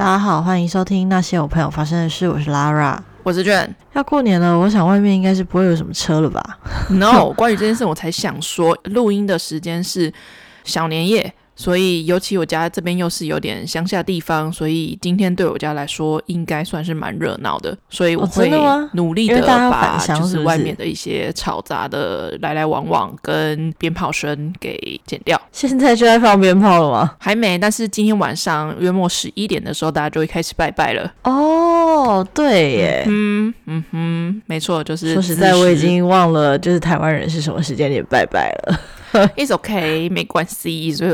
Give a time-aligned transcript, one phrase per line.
[0.00, 2.26] 大家好，欢迎收听那些我朋友发生的事。
[2.26, 3.76] 我是 Lara，我是卷。
[3.92, 6.58] 要过年了，我想外面应该是不会有什么车了吧
[6.88, 10.10] ？No，关于这件事，我才想说，录音的时间是
[10.64, 11.30] 小年夜。
[11.60, 17.76] 所以，尤其我家这边又是有点乡下地方，所以今天对我家来说应该算是蛮热闹的。
[17.90, 18.50] 所以我会
[18.94, 25.38] 努力的把就是外面的一些嘈杂的来来往往跟鞭炮声给剪掉。
[25.52, 27.14] 现在就在放鞭炮了吗？
[27.18, 31.12] 还没，但是今天晚上约莫十一点的时候，大家就会开始拜拜了。
[31.24, 38.80] 哦，对耶，嗯嗯哼，没错，就是说实在，我已经忘了就是台湾人是什么时间点拜拜了。
[39.36, 40.92] It's okay，没关系。
[40.92, 41.10] 所以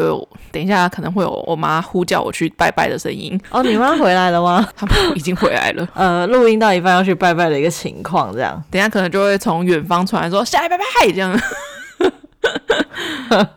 [0.52, 3.40] 等一下可能会有我妈呼叫我去拜拜的声音。
[3.50, 4.66] 哦，你妈回来了吗？
[4.76, 5.88] 他们已经回来了。
[5.94, 8.62] 呃，录音到一半要去拜拜的一个情况，这样。
[8.70, 11.38] 等一下可能就会从远方传来说下来拜拜这样。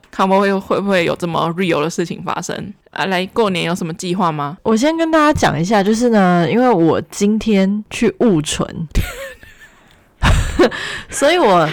[0.10, 3.06] 看不会会不会有这么 real 的事情发生啊？
[3.06, 4.58] 来过年有什么计划吗？
[4.64, 8.68] 我先跟大家讲一下，就是呢，因为我今天去雾存，
[11.10, 11.70] 所以我。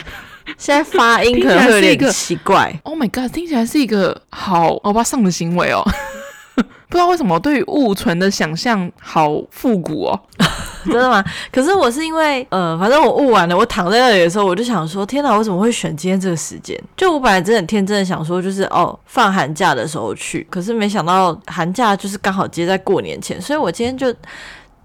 [0.56, 2.72] 现在发音可能会有点奇怪。
[2.84, 5.82] Oh my god，听起来是一个好欧巴桑的行为哦。
[6.88, 10.20] 不知道为什么对于雾存的想象好复古哦。
[10.86, 11.22] 真的吗？
[11.52, 16.80] 可是我是因为呃，反正我雾完了，我躺在那里的时候，我就想说，天哪，我怎么会选今天这个时间？
[16.96, 20.46] 就我本来真的很天真的想说，就是哦，放寒假的时候去。
[20.48, 24.14] 可是没想到寒假就是刚好接在过年前，所以我今天就。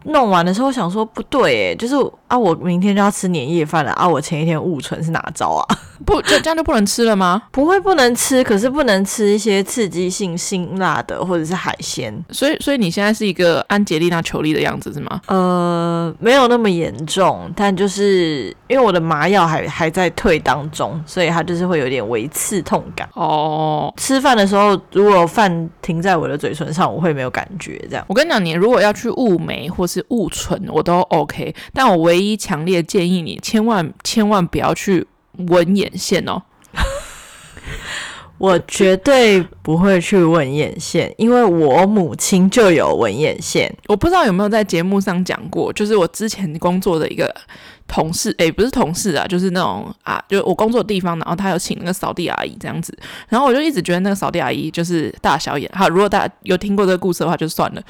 [0.06, 1.94] 弄完的时候，想说不对，诶，就是
[2.32, 5.78] 啊，我明天就要吃年夜饭了啊，我前一天误存是哪招啊？
[6.06, 7.44] 不，就这样就不能吃了吗？
[7.52, 12.12] 不会不能吃，可是不能吃一些刺激性辛辣的或者是海鲜。
[12.32, 15.22] 所以，所以你现在是一个安吉丽娜裘丽的样子是吗？
[15.28, 23.08] 呃，没有那么严重，但就是因为我的麻药还还在退当中，所以它就是会有点微刺痛感。
[23.14, 27.78] 哦，吃饭的时候，如果饭停在我的嘴唇上，我会没有感觉。
[27.90, 35.06] 这样，我跟你讲，你如果要去雾眉或是雾唇，我都 OK，但我唯一强烈建议你，千万千万不要去
[35.50, 36.42] 纹眼线哦。
[38.38, 43.72] 我绝对不会去纹眼线，因为我母亲就有纹眼线。
[43.88, 47.32] 我不知道有没有在节目上讲过，就是我之前工作的一个
[47.88, 52.98] 同事，诶，不是同事啊，就是那种啊，就我工作的地方，然后他有请那个扫地阿姨这样子，
[53.30, 55.70] 然后我就一直觉得那个扫地阿姨就是大小眼。
[55.76, 57.84] 好，如果大家有听过这个故事的话，就算了。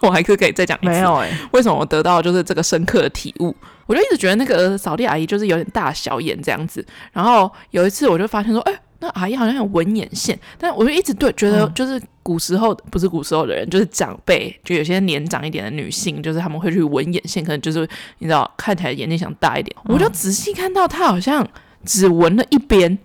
[0.00, 3.54] 我还是可以再讲一次，没有诶，为什么我得到就是这个深刻的体悟？
[3.86, 6.84] 我就一直觉得那个扫地阿姨就是有点大小眼这样子。
[7.12, 19.74] 然后有一次我就发现说，哎，那阿姨好像有纹眼线，但我就一直对觉得就是古时候、嗯、不是古时候的人，就是长辈，就有些年长一点的女性，就是他们会去纹眼线，可能就是你知道看起来眼睛想大一点。
[19.84, 21.46] 嗯、我就仔细看到她好像
[21.84, 22.98] 只纹了一边，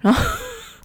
[0.00, 0.22] 然后。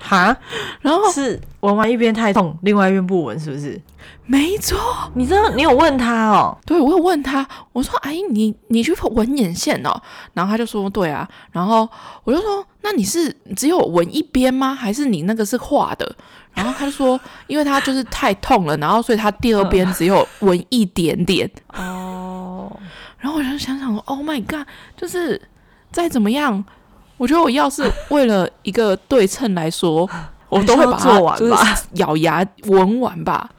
[0.03, 0.35] 哈，
[0.81, 3.79] 然后是纹完一边太痛，另外一边不纹，是不是？
[4.25, 4.77] 没错，
[5.15, 6.57] 你知道你有问他哦？
[6.65, 10.01] 对，我有问他，我说：“阿姨，你你去纹眼线哦？”
[10.33, 11.87] 然后他就说：“对啊。”然后
[12.25, 14.75] 我就说：“那你是只有纹一边吗？
[14.75, 16.15] 还是你那个是画的？”
[16.53, 22.71] 然后他就说：“因为他就是太痛了，然后所以他第二边只有纹一点点。”哦，
[23.19, 25.41] 然后我就想想说：“Oh my god！” 就是
[25.91, 26.63] 再怎么样。
[27.23, 30.09] 我觉得我要是为了一个对称来说，
[30.49, 33.49] 我都会把它做完吧，咬牙纹完吧。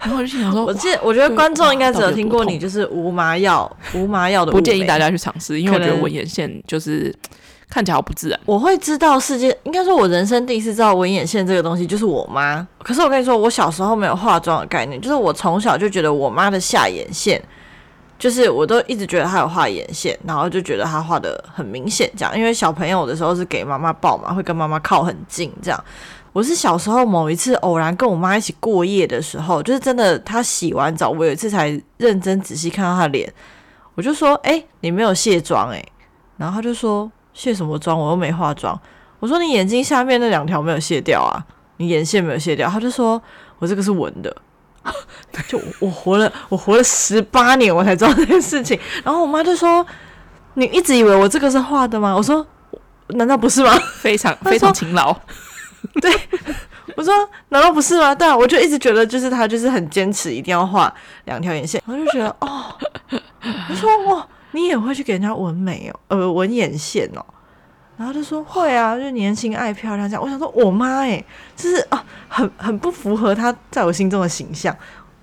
[0.00, 7.14] 然后我就想说，我记得我觉得观众应该只有听过你就是无麻药、无麻药的，不建议大家去尝试，因为我觉得纹眼线就是
[7.68, 8.40] 看起来好不自然。
[8.46, 12.66] 我会知道世界，应该说我人生第一次知道纹眼线这个东西，就是我妈。
[12.82, 17.38] 可是我跟你说，我小时候没有化妆的概念，就是我从小就觉得我妈的下眼线。
[18.20, 22.38] 就是我都一直觉得他有画眼线，然后就觉得他画的很明显，这样。
[22.38, 25.84] 因为小朋友的时候是给妈妈抱嘛，会跟妈妈靠很近，这样。
[26.34, 33.32] 我是小时候某一次偶然跟我妈一起过夜的时候，就是真的，她洗完澡，我有一次才认真仔细看到她脸，
[33.94, 35.82] 我就说：“哎、你没有卸妆哎。”
[36.36, 37.98] 然后她就说：“卸什么妆？
[37.98, 38.78] 我又没化妆。”
[39.18, 41.42] 我说：“你眼睛下面那两条没有卸掉啊？
[41.78, 43.20] 你眼线没有卸掉？”她就说
[43.58, 44.36] ：“我这个是纹的。”
[45.48, 48.78] 就我活了，我活了十八年，我才知道这件事情。
[49.04, 49.84] 然后我妈就说
[50.54, 52.46] ：“你一直以为我这个是画的吗？”我说
[53.08, 55.14] ：“难道不是吗？” 非常非常勤劳。
[56.00, 56.12] 对，
[56.96, 57.12] 我说
[57.50, 60.92] ：“难道不是吗？”对啊，我就一直觉得，就是他就是很坚持，一定要画
[61.24, 61.82] 两条眼线。
[61.86, 62.74] 我就觉得哦，
[63.70, 67.24] 我说哇，你也会去给人家纹眉哦，呃，纹眼线哦。
[68.00, 70.22] 然后就说会啊，就年轻爱漂亮这样。
[70.22, 71.22] 我想说，我妈诶，
[71.54, 74.74] 就是啊，很很不符合她在我心中的形象。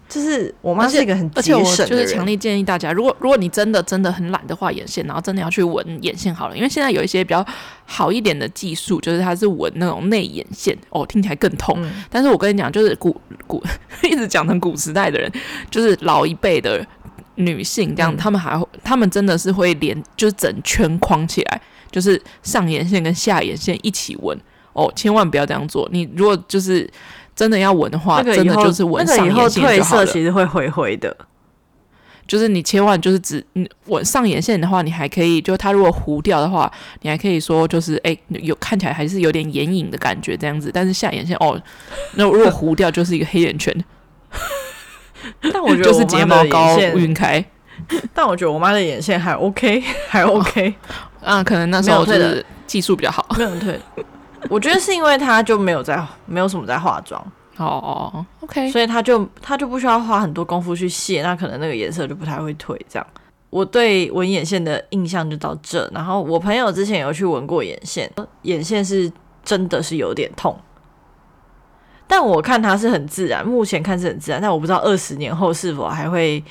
[0.08, 7.44] 就是我妈是一个很节省的人，而且我就是强烈建议大家，如果如果你真的真的很懒得画眼线，然后真的要去纹眼线好了，因为现在有一些比较
[7.84, 11.76] 好一点的技术，就是它是纹那种内眼线，哦，听起来更痛。
[11.82, 13.62] 嗯、但是我跟你讲，就是古古
[14.04, 15.30] 一直讲成古时代的人，
[15.72, 16.86] 就是老一辈的
[17.34, 21.62] 女性这样，嗯、他们还他们真的是会连就是整圈框起来，
[21.98, 24.38] 就是上眼线跟下眼线一起纹
[24.74, 25.90] 哦，千万不要这样做。
[25.92, 26.88] 你如果就是。
[27.38, 29.50] 真的要纹的话，真的就是纹上眼线就好了。
[29.54, 31.16] 那个以后褪色其实会灰灰的，
[32.26, 36.72] 就是你千万就是只你纹上眼线的话，你还可以，就它如果糊掉的话，
[37.04, 40.72] 你还可以说就是哎、欸，有看起来还是有点眼影的感觉这样子。
[40.74, 41.62] 但是下眼线哦，
[42.16, 43.72] 那如果糊掉就是一个黑眼圈。
[45.54, 47.46] 但我觉得 就是睫毛膏晕开。
[48.16, 50.74] 但我觉得我妈的眼线还 OK，还 OK。
[51.28, 53.78] 啊，可能那时候就是技术比较好，没有退。
[54.50, 57.22] 我觉得是因为他就没有在，没有什么在化妆
[57.58, 62.80] 哦，OK，所以他就他就不需要花很多功夫去卸，那可能那个颜色就不太会退。
[62.88, 63.06] 这样，
[63.50, 65.90] 我对纹眼线的印象就到这。
[65.94, 68.10] 然后我朋友之前有去纹过眼线，
[68.44, 69.12] 眼线是
[69.44, 70.58] 真的是有点痛，
[72.08, 76.42] 但我看他是很自然，目前看是很自然，但我不知道二十年后是否还会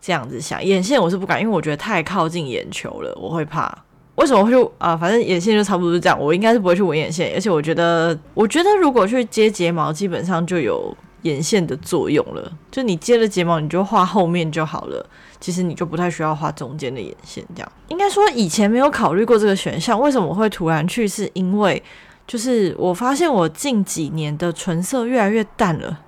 [0.00, 0.64] 这样子想。
[0.64, 3.76] 眼线我是不敢，因为我觉得太靠近眼球了，我会怕。
[4.16, 4.96] 为什么会去啊？
[4.96, 6.18] 反正眼线就差不多是这样。
[6.18, 12.52] 我应该是不会去纹眼线，而且我觉得，我觉得如果去接睫毛，基本上就有眼线的作用了。
[12.70, 15.04] 就你接了睫毛，你就画后面就好了。
[15.40, 17.44] 其实你就不太需要画中间的眼线。
[17.54, 20.00] 这样应该说以前没有考虑过这个选项。
[20.00, 21.08] 为什么会突然去？
[21.08, 21.82] 是因为
[22.26, 26.00] 就是我发现我近几年的唇色越来越淡了，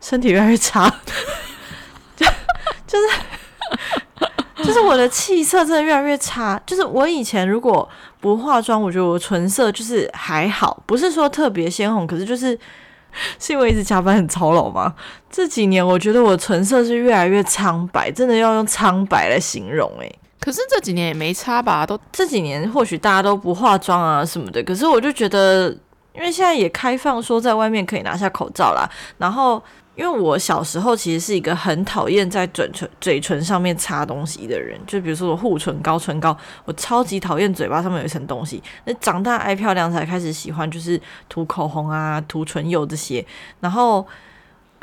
[0.00, 0.92] 身体越来越差，
[2.16, 2.24] 就
[2.86, 3.08] 就是。
[4.64, 6.60] 就是我的气色真的越来越差。
[6.64, 7.88] 就是我以前如果
[8.20, 12.58] 不化妆，我觉得我唇色就是还好，不是说特别鲜红，可是就是
[13.38, 14.94] 是因为一直加班很操劳吗？
[15.30, 20.18] 这几年我觉得我唇色是越来越苍白，真的要用苍白来形容诶、欸。
[20.40, 21.86] 可是这几年也没差吧？
[21.86, 25.68] 都这几年或许大家都不化妆啊什么的，可是我就觉得，
[26.14, 28.88] 因为现在也开放说在外面可以拿下口罩啦，
[29.18, 29.62] 然后。
[29.96, 38.62] 因为我小时候其实是一个很讨厌在嘴唇嘴唇上面擦东西的人，就比如说我护唇膏、唇膏，我超级讨厌嘴巴上面有一层东西。
[38.86, 43.24] 那长大爱漂亮才开始喜欢，就是涂口红啊、涂唇釉这些。
[43.60, 44.04] 然后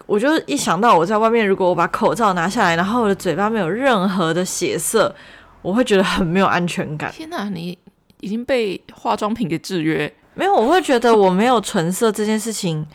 [0.06, 5.14] 我就一想到我在外面，如果我把口罩拿下来，然后我的嘴巴没有任何的血色，
[5.62, 7.12] 我会觉得很没有安全感。
[7.12, 7.78] 天哪，你
[8.22, 10.14] 已经被化妆品给制约？
[10.36, 12.88] 没有，我会觉得我没有唇色这件事情。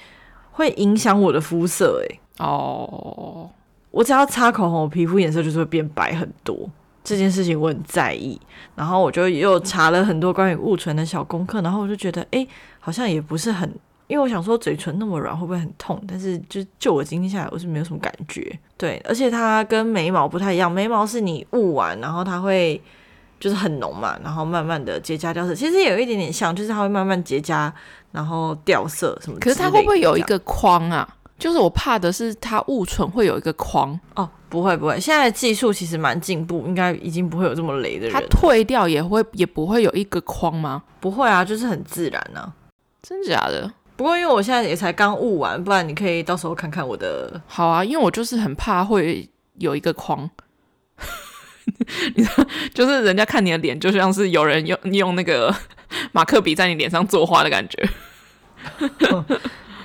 [0.57, 2.07] 会影响我的肤色诶、
[2.39, 3.47] 欸，哦，oh.
[3.91, 6.57] 我只要擦口红，我皮肤颜色就是会变白很多。
[7.05, 8.41] 这件事情我很在意，
[8.75, 12.45] 然后我就又查了很多关于雾唇的小功课，然后我就觉得，哎，
[12.81, 13.71] 好像也不是很，
[14.07, 16.03] 因为我想说嘴唇那么软会不会很痛？
[16.09, 18.59] 但是就就我今天下来，我是没有什么感觉。
[18.79, 22.81] 对，而且它跟眉毛不太一样，眉毛是你雾完，然后它会
[23.39, 27.73] 就是很浓嘛，然后慢慢的结痂掉色，其实有一点点像，就是它会慢慢结痂。
[28.13, 29.39] 然后掉色什么？
[29.39, 31.07] 可是它会不会有一个框啊？
[31.39, 34.27] 就是我怕的是它误存会有一个框哦。
[34.49, 38.13] 不会不会，现在的技术其实蛮进步，应该已经不会有这么雷的人。
[38.15, 40.83] 它退掉也会也不会有一个框吗？
[40.99, 42.55] 不会啊，就是很自然呢、啊。
[43.03, 43.71] 真假的？
[43.97, 47.39] 不过因为我现在也才刚悟完，不然你可以到时候看看我的。
[47.47, 49.29] 好啊，因为我就是很怕会
[49.59, 50.31] 有一个框。
[52.15, 52.27] 你
[52.73, 55.55] 就是人家看你的脸，就像是有人用用那个
[56.13, 57.89] 马克笔在你脸上作画的感觉。
[59.11, 59.25] 嗯、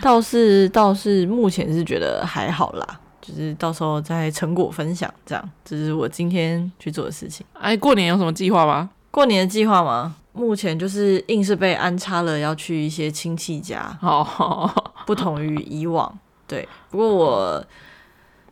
[0.01, 5.49] 倒是倒是目前是觉得还好啦，就是到时候再成果分享这样。
[5.65, 7.45] 这是我今天去做的事情。
[7.53, 8.89] 哎，过年有什么计划吗？
[9.09, 10.15] 过年的计划吗？
[10.33, 14.69] 目前就是硬是被安插了要去一些亲戚家，哦，
[15.05, 16.17] 不同于以往。
[16.47, 17.65] 对，不过我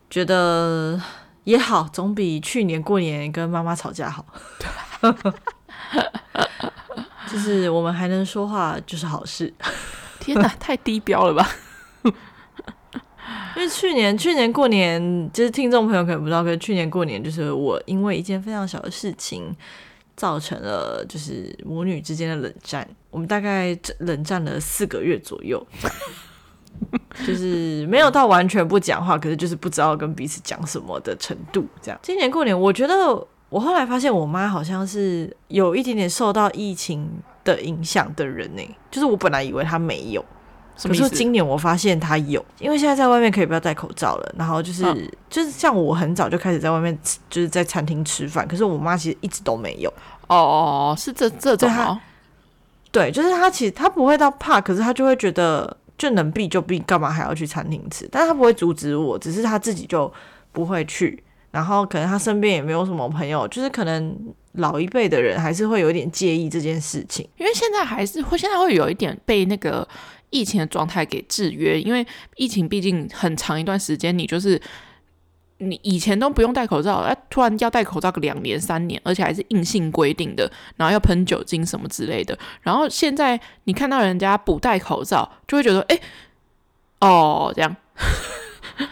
[0.10, 1.00] 觉得。
[1.44, 4.26] 也好，总比去年过年跟妈妈吵架好。
[7.32, 9.54] 就是我们还能说话，就是好事。
[10.20, 11.48] 天哪，太低标了吧！
[13.56, 19.56] 因为去年去年过年，就是听众朋友可能不知道，可是去年过年就是我因为一件非常小的事情，
[20.16, 22.88] 造成了就是母女之间的冷战。
[23.12, 25.66] 我们大概冷战了四个月左右。
[27.26, 31.66] 就是没有到完全不讲话，可是就是不知道跟彼此讲什么的程度。
[31.82, 32.96] 这样，今年过年，我觉得
[33.50, 37.10] 我后来发现，我妈好像是有一点点受到疫情
[37.44, 38.62] 的影响的人呢。
[38.90, 40.24] 就是我本来以为她没有，
[40.82, 44.34] 可是今年我发现她有，因为现在在外面可以不要戴口罩了。
[44.38, 49.90] 然后就是、嗯、就是像我很早就开始在外面吃，就是在餐厅吃饭，可是我妈其实一直都没有。
[50.28, 52.00] 哦哦，是这这种、哦、
[52.92, 55.76] 对，就是她其实她不会到怕，可是她就会觉得。
[56.00, 58.10] 就能避就避，干嘛还要去餐厅吃？
[58.12, 60.12] 但是他不会阻止我，只是他自己就
[60.52, 61.24] 不会去。
[61.52, 64.16] 然后可能他身边也没有什么朋友，就是可能
[64.54, 69.88] 老一辈的人还是会有点介意这件事情，因为现在还是会现在会有一点被那个
[70.30, 74.62] 疫情的状态给制约，因为疫情毕竟很长一段时间，你就是
[75.60, 86.00] 你以前都不用戴口罩，哎，突然要戴口罩个两年三年，而且还是硬性规定的，然后要喷酒精什么之类的，然后现在你看到人家不戴口罩，就会觉得哎，
[87.00, 87.76] 哦这样，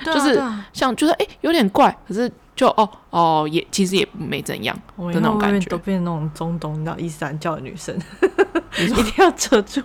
[0.05, 2.31] 就是像就是哎有点怪，可是。
[2.57, 7.95] 就哦哦，也其实也没怎样的那种感觉，都变那种中东的伊斯兰教的女生，
[8.81, 9.79] 一定要遮住。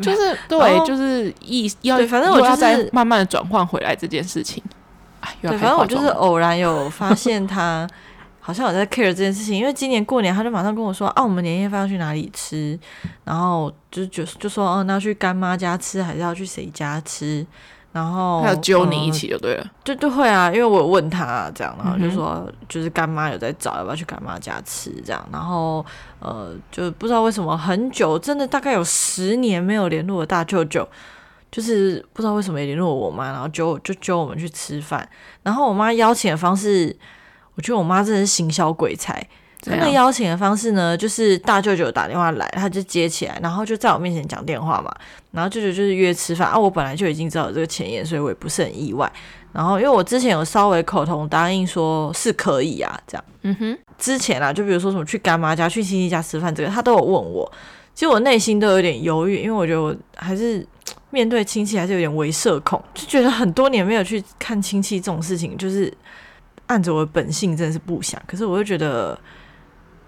[0.00, 4.64] 就是对，就是意要，反正我就是在慢慢的转换回来这件事情。
[5.42, 7.86] 对，反正我就是偶然有发现他
[8.40, 12.78] 好像有在 care 这件事情，因为今年过年他就马上跟我说啊，我们年夜饭要去哪里吃，
[13.24, 17.46] 然后就就就说哦，那要去干妈家吃还是要去谁家吃？
[17.92, 25.86] 然后他有揪你一起就对了，就就会啊，因为我有问他这样，然后就说就是干妈有在找要不要去干妈家吃这样，然后
[26.18, 30.86] 呃就不知道为什么很久，真的大概有十年没有联络的大舅舅，
[31.54, 35.08] 就是不知道为什么也联络我妈，然后就就揪我们去吃饭，
[35.44, 36.94] 然后我妈邀请的方式，
[37.54, 39.24] 我觉得我妈真的是行销鬼才。
[39.66, 44.92] 那个邀请的方式呢，就是大舅舅打电话来，他就接起来，然后就在我面前讲电话嘛。
[45.30, 49.10] 然后舅舅就是约吃饭啊，我本来就已经知道有这个前言，所以我也不是很意外。
[49.52, 53.24] 然后因为我之前有稍微口头答应说是可以啊，这样。
[53.42, 53.78] 嗯哼。
[53.96, 57.50] 之前啊，就比如说什么去干妈家、去亲戚家吃饭，这个他都有问我。
[57.94, 60.66] 其实我内心都有点犹豫，因为我觉得我还是
[61.10, 65.92] 面对亲戚还是有点微社恐，就觉得很多年没有去看亲戚这种事情，就是
[66.66, 68.20] 按着我的本性真的是不想。
[68.26, 69.18] 可是我又觉得。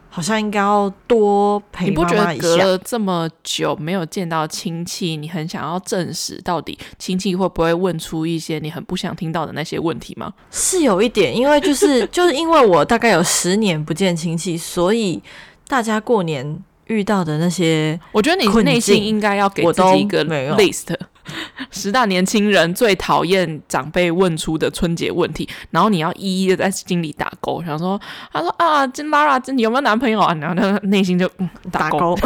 [0.09, 2.33] 好像应该要多陪妈妈一下。
[2.33, 10.33] 你不觉得隔了这么久没有见到亲戚，你很想要证实到底亲戚会不会问出一些你很不想听到的那些问题吗？
[10.51, 15.23] 是有一点，因为就是 就是因为我大概有十年不见亲戚，所以
[15.69, 20.25] 大家过年遇到的那些，我觉得你内心应该要给自己一个
[20.57, 20.95] list。
[21.73, 28.01] 十大年轻人最讨厌长辈问出的春节问题，然后你要一一的在心里打勾，想说，
[28.33, 30.33] 他说啊，金拉拉，你有没有男朋友啊？
[30.35, 32.17] 然后他内心就嗯打勾，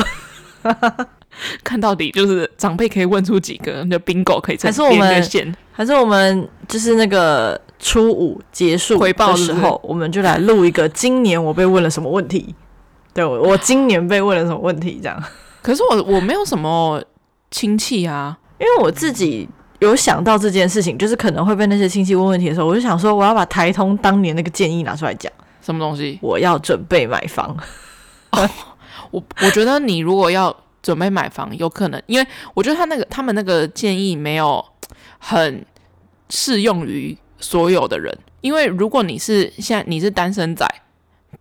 [0.62, 1.04] 打勾
[1.64, 5.24] 看到底就是长辈可以问出几个，那 bingo 可以还是我们，
[5.72, 12.54] 还是我们就是那个初五结束回报的时候，我们就来录一个今年我被问了什么问题？
[13.12, 15.00] 对，我今年被问了什么问题？
[15.02, 15.22] 这样，
[15.62, 17.02] 可是我我没有什么
[17.50, 18.36] 亲戚啊。
[18.58, 19.48] 因为我自己
[19.78, 25.32] 有想到这件事情，就是可能会被那些亲戚问问题的时候，我就想说，我要把台通当年那个建议拿出来讲。
[25.62, 26.18] 什么东西？
[26.20, 27.56] 我要准备买房。
[28.32, 28.48] 哦、
[29.10, 34.64] 我我觉得你如果要准备买房，有可能，因为我觉得他那个他们那个建议没有
[35.18, 35.64] 很
[36.28, 38.16] 适用于所有的人。
[38.42, 40.66] 因为如果你是现在你是单身仔，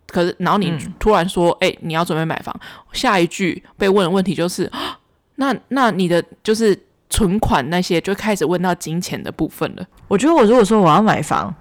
[0.07, 2.53] 可是然后你突然说，哎、嗯欸，你要准备买房，
[2.91, 4.71] 下一句被问的问题就是，
[5.35, 6.77] 那那你的就是。
[7.11, 9.83] 存款那些就开始问到金钱的部分了。
[10.07, 11.51] 我觉得我如果说我要买房，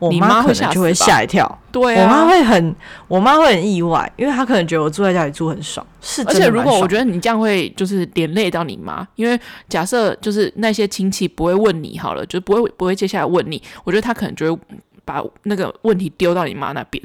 [0.00, 1.46] 我妈可能就会吓一跳。
[1.70, 2.74] 对啊，我妈会很，
[3.06, 5.86] 我妈会很意外，因为她可能觉得我住在家里住很爽。
[6.00, 14.62] 是，而且如果我觉得你这样会就是连累到你妈，因为假设就是那些亲戚不会问你好了，就不会不会接下来问你，我觉得他可能就会
[15.04, 17.00] 把那个问题丢到你妈那边，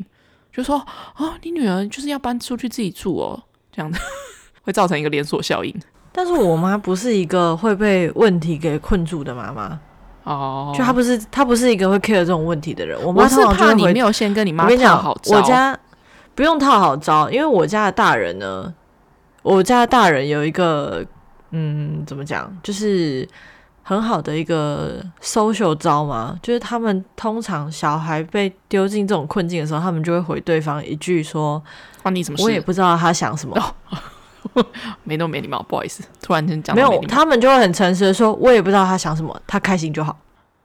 [0.52, 0.78] 就说
[1.18, 3.42] 哦，你女儿就是要搬出去自己住哦，
[3.72, 4.00] 这样子
[4.64, 5.74] 会造成一个连锁效应。
[6.12, 9.80] 但是我妈不是一个会被问题给困住的妈妈
[10.24, 13.00] 哦，就她不是她不是一个会 care 这种问题的人。
[13.04, 15.38] 我妈是怕你没有先跟你妈套好招。
[15.38, 15.78] 我家
[16.36, 18.74] 不用套好招，因为我家的大人呢，
[19.44, 21.06] 我家的大人有一个
[21.52, 23.28] 嗯，怎么讲，就是
[23.90, 31.60] 很好的一个 social 招嘛，就是他们通常小孩被丢进这种困境的时候，他们就会回对方一句说
[32.04, 33.58] ：“关你什么事？”我也不知道他想什么。
[33.58, 34.64] 哦
[35.04, 40.16] 没那么没礼貌，不好意思，突然间讲没有，他们就会很诚实的说，我也不知道他想什么，他开心就好。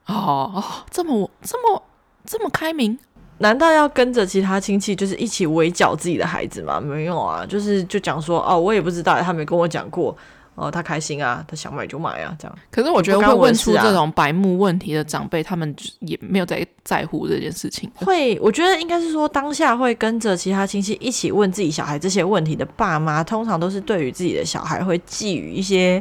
[0.05, 1.83] 哦哦，这么这么
[2.27, 2.99] 这么开明，
[3.39, 6.79] 难道要跟着其他亲戚就是一起围剿自己的孩子吗？
[6.79, 10.15] 没有啊，就是就讲说哦，我也不知道，他没跟我讲过。
[10.55, 12.59] 哦，他开心啊，他想买就买啊，这样。
[12.71, 17.91] 可是我觉得会问出这种白目问题的长辈，他们也没有在在乎这件事情。
[17.97, 26.01] 会，我觉得应该是说，当下会跟着其他亲戚一起问自己小孩这些问题的爸妈，通常都是对于自己的小孩会寄予一些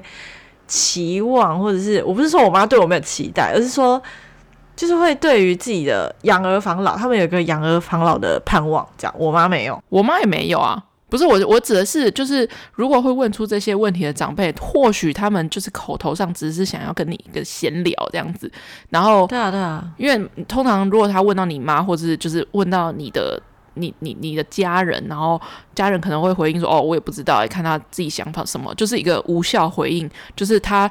[0.67, 4.01] 期望，或者是我不是说我妈对我没有期待，而是说
[4.75, 8.87] 就是会对于自己的养儿防老，他们有一个养儿防老的盼望。
[8.97, 10.83] 这样，我妈没有，我妈也没有啊。
[11.13, 18.51] 不是我，我指的是，就是如果会问出这些问题的长辈，或许他们就是口头上只是想要跟你一个闲聊这样子。
[18.89, 23.39] 然后，对啊，对啊，因为通常如果他问到你妈，或者是就是问到你的。
[23.75, 25.41] 你你你的家人，然后
[25.73, 30.87] 家人可能会回应说：“哦，我也不知道，看他自己想法什么，就是一个无效回应，就是他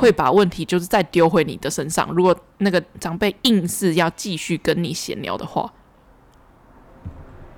[0.00, 2.08] 会把问题就是再丢回你的身上。
[2.10, 5.72] 嗯、如果那个长辈硬是要继续跟你闲聊的话，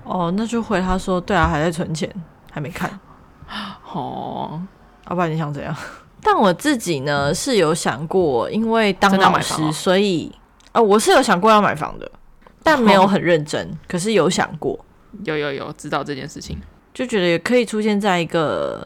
[0.07, 2.09] 哦，那就回他说：对啊，还在存钱，
[2.51, 2.89] 还没看。
[3.91, 4.61] 哦，
[5.09, 5.75] 要不然你想怎样？
[6.21, 10.31] 但我自己呢是有想过，因为当老师，所以
[10.71, 12.11] 啊、哦，我是有想过要买房的。”
[12.63, 14.77] 但没有很认真，哦，可是有想过，
[15.23, 16.59] 有有有知道这件事情，
[16.93, 18.85] 就觉得也可以出现在一个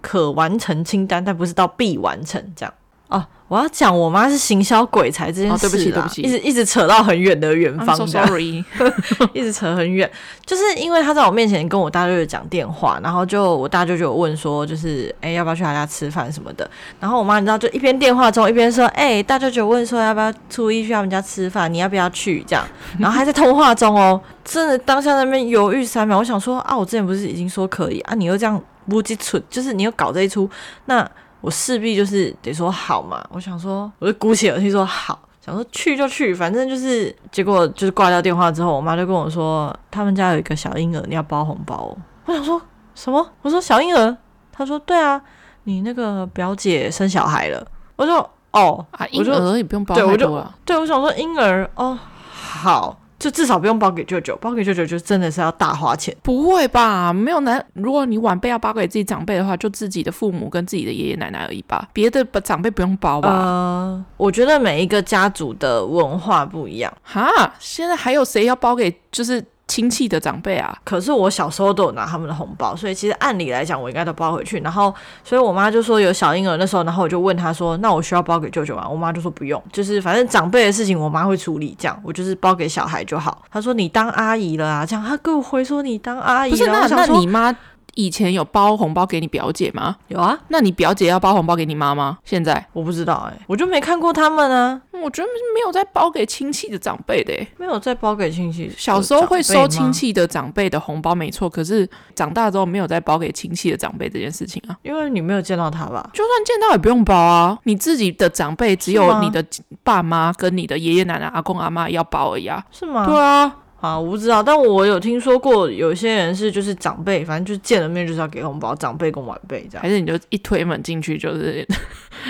[0.00, 2.74] 可完成清单，但不是到必完成这样。
[3.08, 8.64] 哦，我要讲我妈是行销鬼才这件事，哦，对不起对不起，一直一直扯到很远的远方，so sorry，
[9.34, 10.10] 一直扯很远，
[10.46, 16.68] 就是因为她在我面前跟我大舅舅讲电话，然后就我大舅舅问说，就是哎要不要去他家吃饭什么的，
[16.98, 22.42] 然后我妈你知道就一边电话中一边说，哎大舅舅问说要不要初一去他们家吃饭，你要不要去？
[22.48, 22.66] 这样，
[22.98, 30.48] 然后还在通话中哦，真的当下那边犹豫三秒，我想说啊我之前不是已经说可以啊，你又这样不积蠢，就是你又搞这一出
[30.86, 31.08] 那。
[31.44, 41.96] 我势必就是得说好嘛，我想说，我就鼓起勇气说好，想说去就去，反正就是，结果就是挂掉电话之后，我妈就跟我说，他们家有一个小婴儿，你要包红包哦。
[42.24, 42.58] 我想说
[42.94, 43.30] 什么？
[43.42, 44.16] 我说小婴儿，
[44.50, 45.20] 她说对啊，
[45.64, 47.62] 你那个表姐生小孩了。
[47.96, 48.18] 我说
[48.52, 50.54] 哦，啊，婴儿也不用包太多啊。
[50.64, 51.98] 对，我想说婴儿哦，
[52.32, 52.98] 好。
[53.24, 56.14] 就至少不用包给舅舅，包给舅舅就真的是要大花钱。
[56.22, 57.10] 不会吧？
[57.10, 61.88] 没有男，如果你晚辈要包给自己长辈的话，就自己的父母跟自己的爷爷奶奶而已吧。
[61.94, 63.30] 别的长辈不用包吧？
[63.30, 66.92] 呃，我觉得每一个家族的文化不一样。
[67.02, 67.26] 哈，
[67.58, 69.42] 现在还有谁要包给就是？
[69.66, 74.60] 亲戚的长辈啊，可是我小时候都有拿他们的红包，所以其实按理来讲，我应该都包回去。
[74.60, 74.94] 然后，
[75.24, 83.42] 所以我妈就说有小婴儿那时候，然后我就问她说：“那我需要包给舅舅吗？”我妈就说不用，就是反正长辈的事情我妈会处理，这样我就是包给小孩就好。
[83.50, 87.54] 她说：“你当阿姨了啊？”这样她跟我回说：“你当阿姨了。”不是，那那你妈？
[87.94, 89.96] 以前有包红包给你表姐吗？
[90.08, 92.18] 有啊，那你表姐要包红包给你妈吗？
[92.24, 94.80] 现在我不知道哎、欸，我就没看过他们啊。
[95.02, 98.72] 我觉得没有在包给亲戚的长辈的、欸，没有在包给亲戚。
[98.76, 101.50] 小时候会收亲戚的长辈的红包，没错。
[101.50, 106.08] 可是长大之后没有再包给亲戚的长辈这件事情啊，因为你没有见到他吧？
[106.14, 107.58] 就算见到也不用包啊。
[107.64, 109.44] 你自己的长辈只有你的
[109.82, 112.64] 爸妈跟你的爷爷奶奶、阿公阿妈要包而已啊。
[112.70, 113.04] 是吗？
[113.06, 113.56] 对啊。
[113.84, 119.82] 啊，我不知道，但我有听说过，有些人是就是长辈，反正就见了面就是要给红包，长辈跟晚辈这样。
[119.82, 121.68] 还是你就一推门进去就是，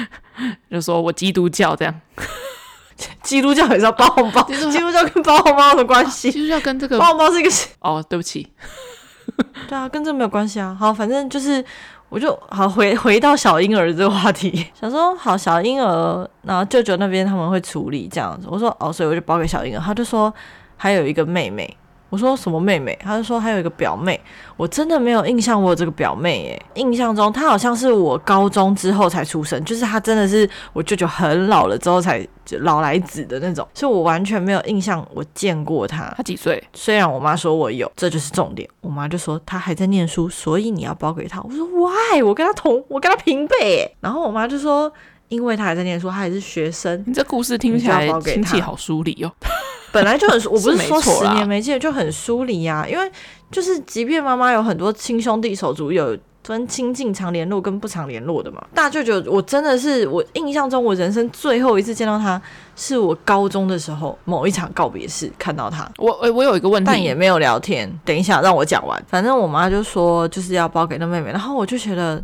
[0.69, 1.95] 就说我基督教这样，
[3.23, 6.29] 基督教也是要包红包，基督教跟包红包有什么关系？
[6.33, 8.49] 基督教跟这个包红包是一个哦，对不起，
[9.69, 10.77] 对啊，跟这没有关系啊。
[10.77, 11.65] 好，反正就是
[12.09, 18.49] 我就好回回到小婴儿这个话题，想说好小婴儿，然后舅舅那边他们会处理这样子。
[18.51, 20.35] 我说哦，所以我就包给小婴儿，他就说。
[20.85, 21.67] 还有一个妹妹，
[22.11, 22.95] 我说什么妹妹？
[23.03, 24.21] 他就说还有一个表妹，
[24.55, 32.29] 我真的没有印象我有这个表妹诶，印象中她好像是我高中之后才出生，就是她真的是我舅舅很老了之后才
[32.61, 36.13] 老来子的那种，所以我完全没有印象我见过她。
[36.19, 36.63] 她几岁？
[36.75, 38.69] 虽然我妈说我有，这就是重点。
[38.83, 41.41] 我妈就说她还在念书，所以你要包给她。
[41.41, 42.23] 我说 Why？
[42.23, 43.91] 我跟她同，我跟她平辈。
[44.01, 44.93] 然后我妈就说，
[45.29, 47.03] 因为她还在念书，她还是学生。
[47.07, 49.33] 你这故事听起来亲戚好疏离哦。
[49.95, 53.11] 本来就很，我不是说十年没见就很疏离呀，因为
[53.51, 58.63] 就是即便妈妈有很多亲兄弟手足，有分亲近常联络跟不常联络的嘛。
[58.75, 62.39] 大舅舅，我真的是我印象中我人生最后一次见到他，
[62.77, 65.89] 是我高中的时候某一场告别式看到他。
[65.97, 67.91] 我我我有一个问题，但也没有聊天。
[68.05, 72.23] 等一下让我讲完，反正我妈就说就是要包给那妹妹，然后我就觉得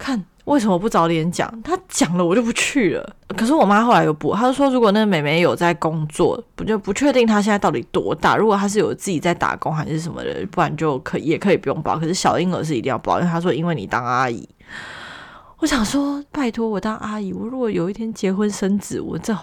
[0.00, 0.24] 看。
[0.46, 1.48] 为什么不早点讲？
[1.62, 3.16] 他讲了，我就不去了。
[3.36, 8.36] 可是我妈后来又补，她就说，如果那个妹妹有在工作，不就不确定她现在到底多大。
[8.36, 11.96] 如果她是有自己在打工还是什么的，不然就可以也可以不用报。
[11.96, 14.48] 可是小婴儿是一定要报，因为她说因为你当阿姨。
[15.58, 19.36] 我想说，拜托我当阿姨，我如果有一天结婚生子，我这。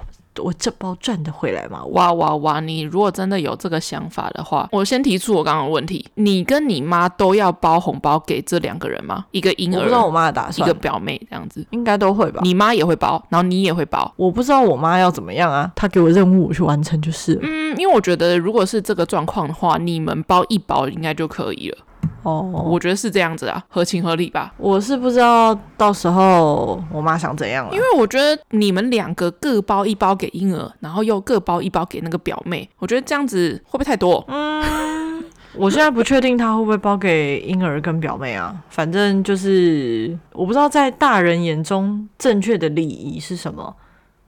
[0.44, 1.84] 我这包赚得回来吗？
[1.92, 2.60] 哇哇哇！
[2.60, 9.26] 你如果真的有这个想法的话，我先提出我刚刚的问题：你跟你妈都要包红包给这两个人吗？
[9.32, 12.42] 一个婴儿，我不知道我妈的打算，一个表妹这样子，应该都会吧？
[12.44, 15.72] 你妈也会包，然后你也会包，我不知道我妈要怎么样啊？
[15.76, 17.42] 她给我任务，我去完成就是了。
[17.44, 21.78] 嗯，因为我觉得如果是这个状况的话，你们包一包应该就可以了。
[22.24, 24.54] 哦，我觉得是这样子啊，合情合理吧？
[24.58, 34.24] 我是不知道到时候我妈想怎样了，因为我觉得你们两个各包一包给婴儿，然后又各包一包给那个表妹，我觉得这样子会不会太多？
[34.28, 35.24] 嗯，
[35.56, 43.76] 我现在不确定他会不会包给婴儿跟表妹啊，反正就是我不知道在大人眼中正确的礼仪是什么。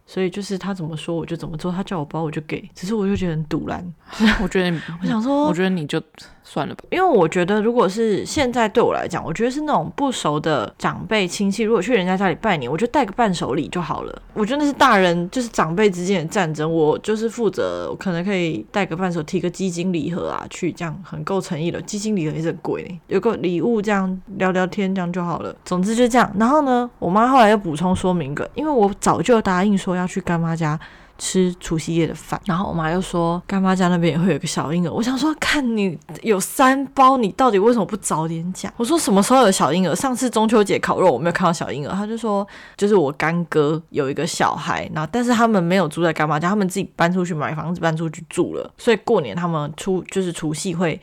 [0.09, 3.93] 所以就是他怎么说我就怎么做，他叫我包我就给，只是我就觉得很堵然。
[4.41, 6.01] 我觉得，我想说，我觉得你就
[6.43, 14.21] 算了吧，因为我觉得如果是现在对我来讲，我觉得是那种不熟的长辈亲戚，如果去人家家里拜年，我就带个伴手礼就好了。
[14.33, 21.79] 我觉得那是大人就是长辈之间的战争，我就是负责可能可以带个伴手，提个基金礼盒啊，去这样很够诚意的。
[21.83, 25.55] 基金礼盒也是很贵，有个礼物这样聊聊天这样就好了。
[25.63, 26.33] 总之就这样。
[26.39, 29.98] 然后呢，我妈后来又补充说明个，因为我早就答应说。
[29.99, 30.79] 要去干妈家
[31.17, 34.91] 吃除夕夜的饭，然后我妈又说干妈家那边也会有个小婴儿。
[34.91, 38.73] 我想说，看你有三包，你到底为什么不早点讲？
[38.77, 39.93] 我说什么时候有小婴儿？
[39.93, 50.99] 上次中秋节烤肉我没有看到小婴儿，他就说就是我干哥有一个小孩，然后但是他们没有住在干妈家，他们自己搬出去买房子搬出去住了，所以过年他们出就是除夕会。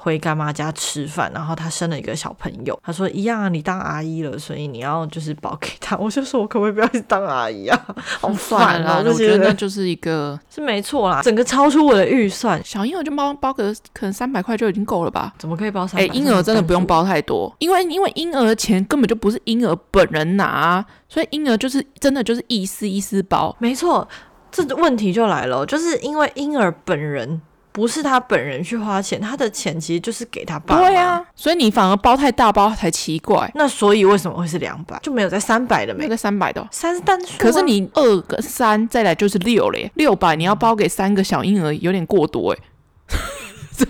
[0.00, 2.78] 回干妈家吃饭，然后她生了一个小朋友。
[2.84, 5.96] 她说一样啊，你当阿姨了，所以你要就是包给他。
[5.96, 7.86] 我就说，我可不可以不要去当阿姨啊？
[8.20, 9.02] 好烦啊！
[9.04, 12.62] 我觉得那就是一个是没错啦，整个超出我的预算。
[12.64, 15.34] 小婴儿就包包个可能三百块就已经够了吧？
[15.36, 16.06] 怎么可以包三百？
[16.06, 23.54] 哎，婴儿真的不用包太多，因为因为婴儿的钱根本就不是婴儿本人拿，所以婴儿就是真的就是一丝一丝包。
[23.58, 24.06] 没错，
[24.52, 27.42] 这问题就来了，就是因为婴儿本人。
[27.78, 30.76] 不是他本人去花钱，他的钱其实就是给他爸。
[30.80, 33.48] 对啊，所以你反而包太大包才奇怪。
[33.54, 34.98] 那所以为什么会是两百？
[35.00, 36.02] 就没有在三百的没？
[36.02, 37.38] 那个三百的三是单数。
[37.38, 42.58] 可是你二个三再来就是六嘞，六百你要包给三个小婴儿有点过多哎。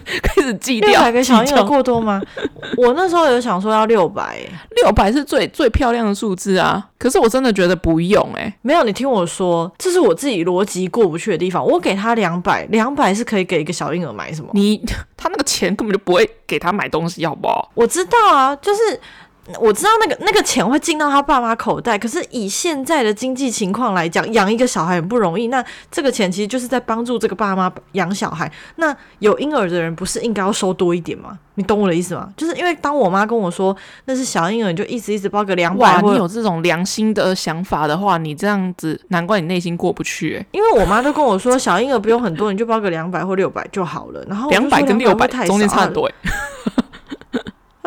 [0.23, 2.21] 开始计掉，六百个小婴儿过多吗？
[2.77, 4.39] 我那时候有想说要六百，
[4.83, 6.85] 六百是最最漂亮的数字啊。
[6.99, 11.65] 可是我真的觉得不用哎，没有，你听我说，这是我自己逻辑过不去的地方。
[11.65, 14.51] 我给他两百，两百是可以给一个小婴儿买什么？
[14.55, 14.83] 你
[15.17, 17.71] 他那个钱根本就不会给他买东西，好不好？
[17.75, 19.01] 我知道啊，就是。
[19.59, 25.49] 我知道那个那个钱会进到他爸妈口袋，可是以现在的经济情况来讲，养一个小孩很不容易。
[25.49, 28.51] 那这个钱其实就是在帮助这个爸妈养小孩。
[28.77, 31.39] 那有婴儿的人不是应该要收多一点吗？
[31.55, 32.29] 你懂我的意思吗？
[32.37, 36.01] 就是因为当我妈跟我说那是小婴儿，你就一直一直包个两百。
[36.01, 40.47] 哇，你有这种良心的想法的话，你这样子难怪你内心过不去欸。
[40.53, 44.23] 因为我妈都跟我说，小婴儿不用很多，你就包个两百或六百就好了。
[44.29, 46.15] 然后两百跟六百中间差很多欸。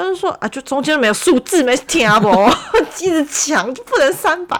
[0.02, 2.30] 他就说啊，就中间没有数字，没听不，
[3.00, 4.58] 一直抢就不能三百。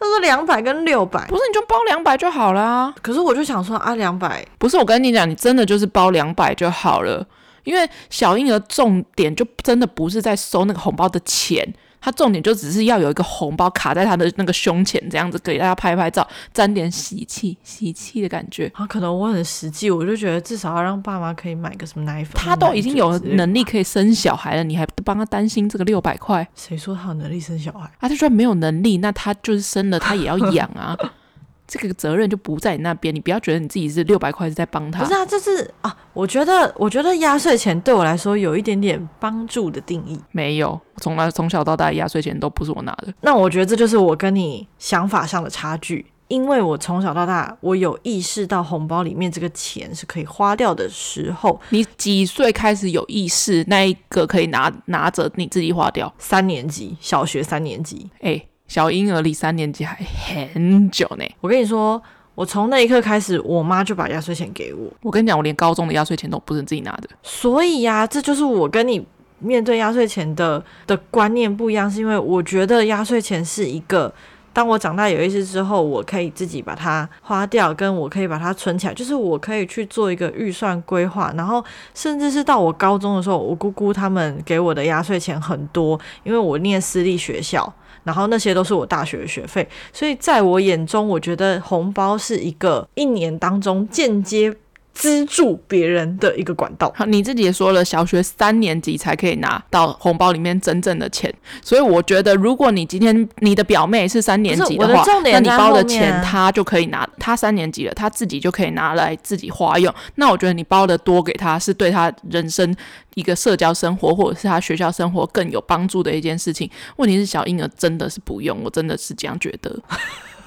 [0.00, 2.92] 他说两百跟六百，不是你就包两百就好啦。
[3.00, 7.26] 可是我就想说啊，两百不是我跟你讲，你真的就是包两百就好了，
[7.64, 11.66] 因为小婴儿重点就真的不是在收那个红包的钱。
[12.04, 18.70] 他重点就只是要有一个红包卡在他的那个胸前，这样子给大家拍拍照，沾点喜气，喜气的感觉。
[18.74, 22.34] 啊，可能我很实际，我就觉得至少要让爸妈可以买个什么奶粉。
[22.34, 26.46] 他都已经有能力可以生小孩了，你还帮他担心这个六百块？
[26.54, 27.90] 谁说他有能力生小孩？
[28.00, 30.94] 啊，他说没有能力，那他就是生了，他也要养啊。
[31.66, 35.00] 这个责任就不在你那边，你不要觉得你自己是六百块是在帮他。
[35.02, 40.20] 不是啊，这是啊，我觉得，我觉得压岁钱对我来说有一点点帮助的定义。
[40.30, 43.12] 没有，从来从小到大压岁钱都不是我拿的。
[43.22, 51.58] 那我觉得这就是我跟你想法上的差距，因为我从小到大，我有意识到红包里面这个钱是可以花掉的时候。
[51.70, 56.12] 你几岁开始有意识那一个可以拿拿着你自己花掉？
[56.18, 58.44] 三年级，小学三年级，哎。
[58.74, 59.94] 小婴儿离三年级还
[60.34, 61.24] 很久呢。
[61.40, 62.02] 我跟你说，
[62.34, 64.92] 我从那一刻开始，我妈就把压岁钱给我。
[65.00, 67.08] 我跟你讲，我连高中的压岁钱都不是自己拿的。
[67.22, 69.06] 所以呀、啊，这就是我跟你
[69.38, 74.12] 面对压岁钱的的观念不一样，是因为我觉得压岁钱是一个，
[74.54, 81.30] 当我长大有意识之后，我可以自己把它花掉，跟我可以把它存起来，就是我可以去做一个预算规划。
[81.36, 81.62] 然后，
[81.92, 87.70] 甚至是到我高中的时候，我姑姑他们给我的压岁钱很多，因为我念私立学校。
[88.04, 94.54] 然后那些都是我大学的学费，所以在我眼中，我觉得红包是一个一年当中间接
[94.94, 96.90] 资助别人的一个管道。
[96.96, 109.92] 好，你自己也说了，小学三年级才可以拿到红包里面真正的钱，所以我觉得，如果你今天你的表妹是三年级的话，的那你包的钱她就可以拿，她三年级了，她自己就可以拿来自己花用。
[110.14, 112.74] 那我觉得你包的多给她，是对她人生
[113.14, 116.70] 一个社交生活或者是她学校生活更有帮助的一件事情。
[116.96, 119.76] 问题是小婴儿真的是不用，我真的是这样觉得。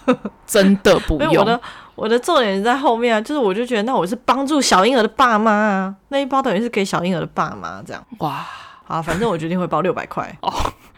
[0.48, 1.60] 真的不用。
[1.98, 8.02] 我的重点在后面啊，就是我就觉得，那我是帮助小婴儿的爸妈啊，那一包等于是给小婴儿的爸妈这样。
[8.20, 8.46] 哇，
[8.86, 10.54] 好，反正我决定会包六百块哦。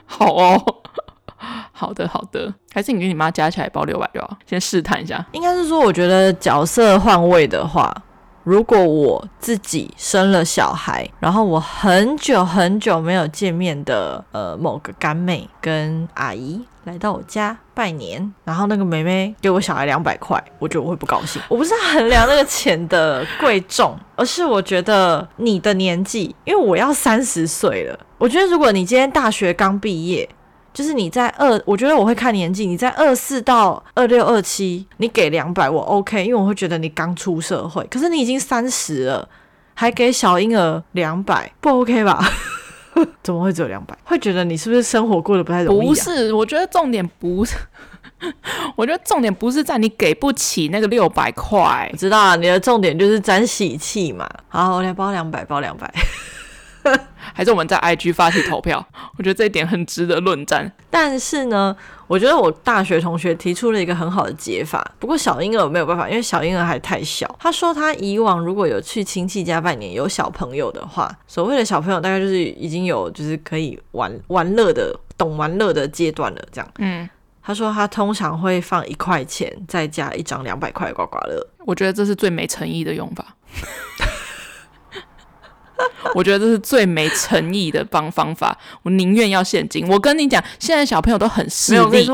[0.05, 0.61] 好哦，
[1.71, 5.25] 好的好的，还是你跟你妈加起来包六百就好，先试探一下。
[5.31, 7.95] 应该是说，我觉得角色换位的话，
[8.43, 16.59] 如果我自己生了小孩，然后我很久很久没有见面的呃某个干妹跟阿姨
[16.89, 21.39] 来到我家拜年，然后那个妹妹给我小孩两百块，我觉得我会不高兴。
[21.47, 30.27] 我不是衡量那个钱的贵重，而是我觉得你的年纪，因为我要三十岁了，我觉得如果你今天大学刚毕业。
[30.71, 32.65] 就是你在二，我觉得我会看年纪。
[32.65, 37.83] 你在二四到二六二七，你给两百我 OK，因为我会觉得你刚出社会。
[37.89, 39.27] 可是你已经三十了，
[39.73, 42.23] 还给小婴儿两百，不 OK 吧？
[43.23, 43.97] 怎么会只有两百？
[44.03, 45.89] 会觉得你是不是生活过得不太容易啊？
[45.89, 47.55] 不是，我觉得重点不是，
[48.75, 51.89] 我觉得重点不是在你给不起那个六百块。
[51.91, 54.29] 我知道啊，你的重点就是沾喜气嘛。
[54.47, 55.91] 好，我来包两百，包两百。
[57.33, 58.85] 还是我们在 IG 发起投票，
[59.17, 60.71] 我觉得这一点很值得论战。
[60.89, 61.75] 但是呢，
[62.07, 64.85] 我觉得我大学同学提出了一个很好的解法。
[64.99, 67.33] 不过小婴儿没有办法，因为小婴儿还太小。
[67.39, 76.41] 他说他以往如果有去亲戚家拜年，有小朋友的话，所谓的小朋友大概就是已经有就是可以玩玩乐的、懂玩乐的阶段了。
[76.51, 77.09] 这样，嗯，
[77.41, 81.47] 他说他通常会放一块钱，再加一张两百块刮刮乐。
[81.65, 83.35] 我觉得这是最没诚意的用法。
[86.15, 89.87] 我觉得这是最没诚意的帮方法，我宁愿要现金。
[89.87, 92.09] 我跟你讲，现在小朋友都很势利。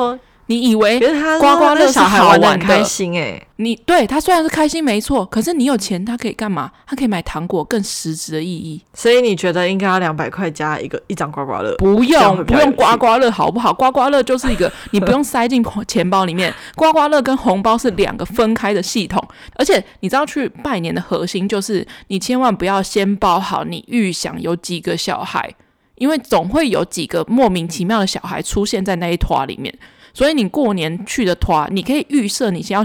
[0.47, 0.99] 以为
[1.39, 2.47] 刮刮乐小孩玩的？
[2.49, 3.41] 很开心哎！
[3.55, 6.71] 你对他虽然是开心没错，可是你有钱，他可以干嘛？
[6.85, 8.79] 他可以买糖果，更实质的意义。
[8.93, 11.75] 所以你觉得应该要两百块加一个一张刮刮乐？
[11.77, 13.73] 不用，不用刮刮乐好不好？
[13.73, 19.25] 刮刮乐就是一个 你不用塞进钱包里面，刮刮乐跟红包是两个分开的系统。
[19.55, 25.55] 而且你知道去拜年的核心就是你千万不要先包好你预想有几个小孩，
[25.95, 29.73] 因为总会有几个莫名其妙的小孩出现在那一坨里面。
[30.15, 32.83] 所以你过年去的团，你可以预设你先要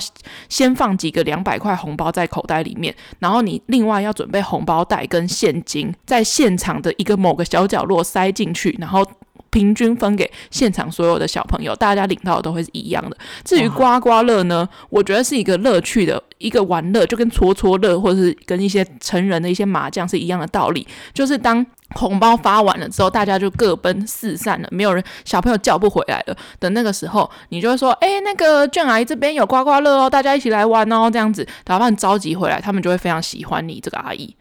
[0.49, 9.07] 先放几个两百块红包在口袋里面，然后你另外要准备红包袋跟现金，在现场的一个某个小角落塞进去，然后
[9.51, 13.17] 平均分给现场所有的小朋友，大家领到的都会是一样的。
[13.45, 21.65] 至于刮刮乐呢，我觉得是一个乐趣的一个玩乐，就跟戳戳乐或者是跟一些成人的一些麻将是一样的道理，就是当。
[21.97, 26.37] 红包发完了之后，大家就各奔四散了，没有人小朋友叫不回来了。
[26.61, 34.33] 等那个时候，你就会说：“哎，那个卷阿姨这边有刮刮乐哦，大家一起来玩哦。”这样子，打扮召集回来，他们就会非常喜欢你这个阿姨。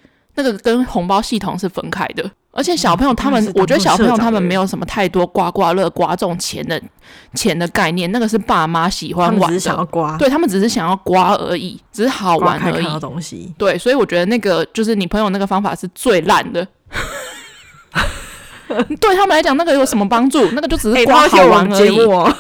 [0.42, 6.82] 那个跟红包系统是分开的，而且小朋友他们，嗯、我觉得小朋友他们没有什么太多刮刮乐刮中钱的
[7.34, 13.00] 钱的概念，那个是爸妈喜欢玩的，只是想要刮，对他们只是想要刮而已，只是好玩而已。
[13.00, 16.66] 东西对，所以我觉得那个就是你朋友那个方法是最烂的。
[19.00, 20.48] 对他们来讲，那个有什么帮助？
[20.52, 22.00] 那个就只是刮好玩而已。
[22.00, 22.36] 欸、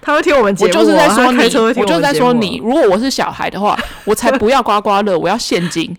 [0.00, 1.44] 他会听我们节目，我就是在说你，我，
[1.80, 2.60] 我就是在说你。
[2.62, 5.96] 如果我是小孩的话，我才不要刮刮乐，我要现金。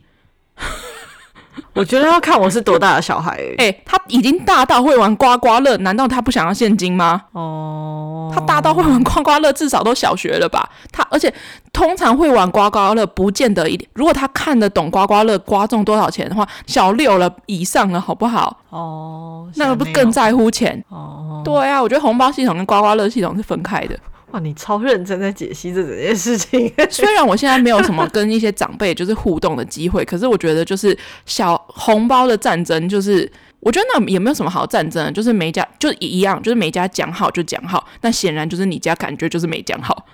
[1.79, 3.31] 我觉得要看我是多大的小孩。
[3.57, 7.21] 哎、欸，他已经大到会玩刮刮乐，难道他不想要现金吗？
[7.31, 10.69] 哦，他大到会玩刮刮乐，至少都小学了吧？
[10.91, 11.33] 他而且
[11.71, 13.89] 通常会玩刮刮乐，不见得一点。
[13.93, 18.57] 如果他看得懂刮刮乐刮中多少钱的话，小六了以上了，好不好？
[18.71, 20.83] 哦，那个不更在乎钱？
[20.89, 23.97] 哦，对啊，我觉得红包系统跟刮刮乐系统是分开的。
[24.31, 26.71] 哇，你超认真在解析这整件事情。
[26.91, 37.87] 虽然我现在没有什么跟一些长辈就是互动的机会，可是我觉得就是小红包的战争，就是我觉得那也没有什么好战争，就是每家就一样，就是每家讲好就讲好。
[38.01, 40.05] 那显然就是你家感觉就是没讲好，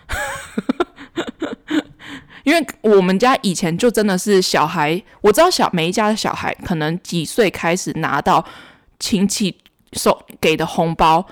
[2.45, 8.45] 因为我们家以前就真的是小孩，我知道小每一家的小孩可能几岁开始拿到
[8.97, 9.57] 亲戚
[9.91, 11.25] 收给的红包。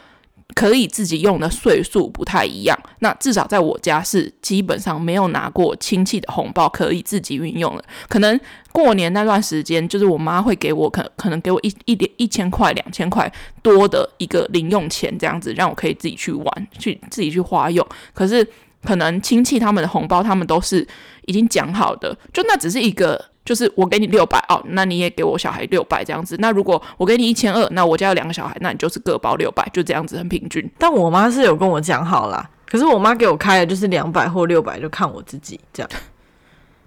[0.55, 7.83] 可以自己用的岁数不太一样，那至少在我家是基本上没有拿过亲戚的红包可以自己运用的。
[8.07, 8.39] 可能
[8.71, 17.85] 过年那段时间，就是我妈会给我可可能给我一一点一千块、两千块多的一个零用钱，这样子让我可以自己去玩、去自己去花用。
[18.13, 18.47] 可是
[18.83, 20.87] 可能亲戚他们的红包，他们都是
[21.25, 23.32] 已经讲好的，就那只是一个。
[23.45, 26.35] 就是我给你六百哦，那你也给我小孩六百这样子。
[26.39, 30.69] 那如果我给你一千二，那我家有两个小孩，那你就是各包六百，就这样子很平均。
[30.77, 35.89] 但我妈是有跟我讲好啦，可是我妈给我开的就是两百或六百，就看我自己这样。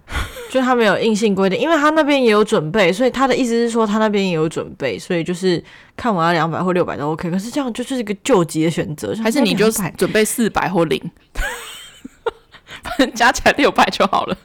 [0.49, 5.61] 就他没有硬性规定，因为他那边也有准备，所以他的意思是说他那边也有准备，所以就是
[5.97, 7.29] 看我要两百或六百都 OK。
[7.29, 10.97] 可是这样就就是一个救急的选择，还是你就准备四百或零，
[12.83, 14.37] 反正加起来六百就好了。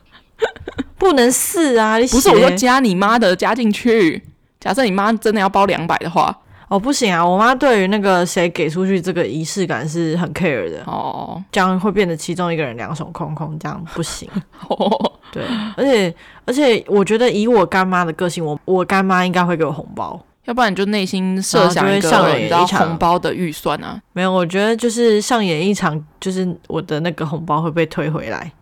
[0.99, 1.99] 不能试啊！
[1.99, 4.23] 你不是我说加你妈的加进去。
[4.61, 6.33] 假设你妈真的要包两百的话，
[6.69, 7.27] 哦，不行啊！
[7.27, 14.29] 我妈对于那个谁给出去这个仪式感是很 care 的哦，这样会变得其中一个人两手空空，这样不行。
[14.71, 15.43] 哦，对，
[15.77, 24.01] 而且而且我觉得以我干妈的个性，我我干妈应该会给我红包，要不然你就内心设想一个上演一场红包的预算啊。
[24.13, 28.53] 没有，我觉得就是上演一场，就是我的那个红包会被退回来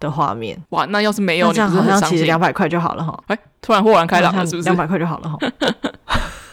[0.00, 0.60] 的画面。
[0.70, 3.16] 哇，那要是没有，这样好像其实两百块就好了哈。
[3.28, 4.68] 哎，突然豁然开朗了，是不是？
[4.68, 5.38] 两百块就好了哈。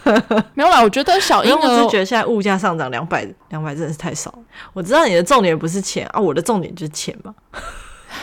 [0.54, 4.32] 没有啦，我觉得小婴儿，我是觉得现在物价上涨两百，两百真的是太少。
[4.72, 7.34] 我知道你的重点不是钱啊，我的重点就是钱嘛。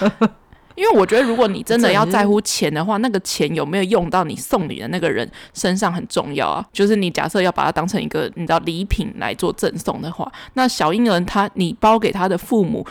[0.73, 6.65] 因为我觉得，如果你真的要在乎钱的话，那个钱有没有用到你送礼的那个人身上很重要啊。
[6.73, 12.85] 就是你假设要把它当成一个你知道礼品来做赠送的话，那小婴儿他你包给他的父母。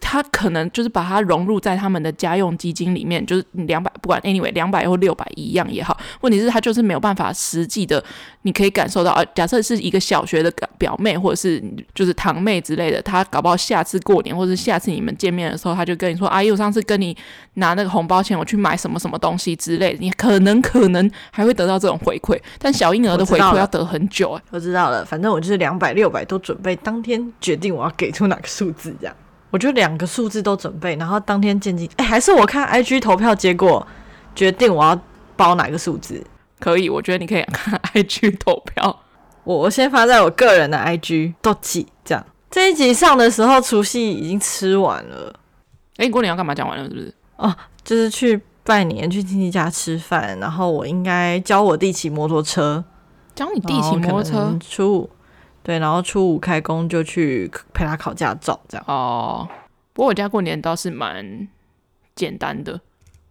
[0.00, 5.96] 他可能就是把它融入在他们的家用基金里面，就是两百，不管 anyway 两百或六百一样也好。
[6.20, 8.02] 问题是，他就是没有办法实际的，
[8.42, 9.24] 你可以感受到啊。
[9.34, 11.62] 假设是一个小学的表妹，或者是
[11.94, 17.16] 就是堂妹之类的，他搞不好下次过年或者下次你们见面的时候，他就跟你说：“阿姨，我上次跟你
[17.54, 24.42] 拿那个红包钱，我去买什么什么东西之类的。”你可能可能还会得到这种回馈，但小婴儿的回馈要得很久哎。
[24.50, 29.14] 我知道了，反正我就是两百六百都准备，当天决定我要给出哪个数字这样。
[29.50, 33.86] 我就两个数字都准备，然后当天见进，哎，还是我看 IG 投票结果
[34.34, 35.00] 决定我要
[35.36, 36.22] 包哪个数字。
[36.60, 39.00] 可以，我觉得你可以看 IG 投票。
[39.44, 42.26] 我我先发在我个人的 IG 都记这样。
[42.50, 45.32] 这一集上的时候，除夕已经吃完了。
[45.96, 46.54] 哎，你过年要干嘛？
[46.54, 47.14] 讲完了是不是？
[47.36, 52.84] 哦，就是去拜年，去亲戚家吃饭，然后我应该教我弟骑摩托车。
[53.34, 54.58] 教你弟骑摩托车？
[54.60, 55.10] 初五。
[55.68, 58.84] 对，然后初五开工就去陪他考驾照，这样。
[58.88, 59.46] 哦，
[59.92, 61.46] 不过我家过年倒是蛮
[62.14, 62.80] 简单的，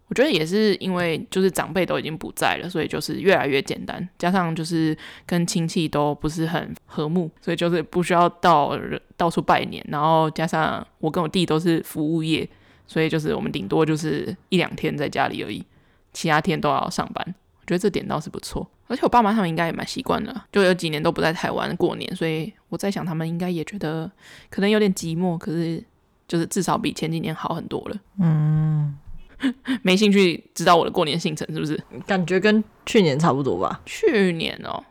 [0.06, 4.08] 我觉得也是因为就是长辈都已经不在了，所以就是越来越简单。
[4.16, 4.96] 加上就是
[5.26, 8.78] 跟亲戚都不是很和睦，所以就是不需要到
[9.16, 9.84] 到处拜年。
[9.88, 12.48] 然后加上我跟我弟都是服务业，
[12.86, 15.66] 所以就是我们顶多就是一两天在家里而已，
[16.12, 17.34] 其他天都要上班。
[17.60, 18.70] 我觉得这点倒是不错。
[18.88, 24.10] 而且我爸妈他们应该也蛮习惯了，就有几年都不在台湾过年，所以我在想他们应该也觉得
[24.48, 25.82] 可能有点寂寞，可是
[26.26, 27.96] 就是至少比前几年好很多了。
[28.18, 28.96] 嗯，
[29.82, 31.78] 没兴趣知道我的过年行程是不是？
[32.06, 33.80] 感觉跟去年差不多吧？
[33.84, 34.82] 去年哦，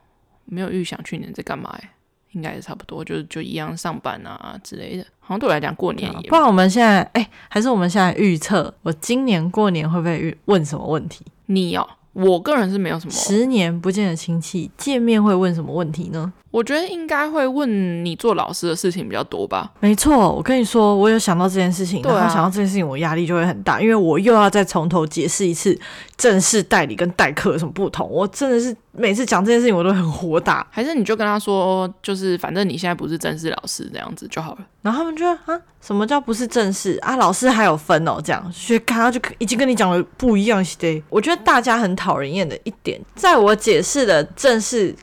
[0.46, 1.94] 没有预想去年在干嘛哎，
[2.34, 5.04] 应该也差不多，就就一样上班啊之类的。
[5.20, 11.26] 好像对我来讲过年也，不然我们现在哎，还是我们现在预测我今年过年会不会问什么问题？
[11.48, 11.90] 你哦。
[12.14, 13.12] 我个人是没有什么。
[13.12, 16.32] 十年不见的亲戚见面会问什么问题呢？
[16.50, 19.70] 我觉得应该会问你做老师的事情比较多吧。
[19.80, 25.78] 没错，我跟你说，我有想到这件事情，然后想到这件事情，我压力就会很大，因为我又要再从头解释一次
[26.16, 28.10] 正式代理跟代课有什么不同。
[28.10, 30.66] 我真的是每次讲这件事情，我都很火大。
[30.72, 34.60] 还是你就跟他说，就是反正你现在不是正式老师这样子就好了。
[34.82, 37.18] 然后他们就说啊，什么叫不是正式啊？
[37.18, 40.66] 老师还有分哦，这样学咖就已经跟你讲了不一样。
[40.80, 44.96] 对，我觉得大家很讨人厌的一点，在我解释的正式。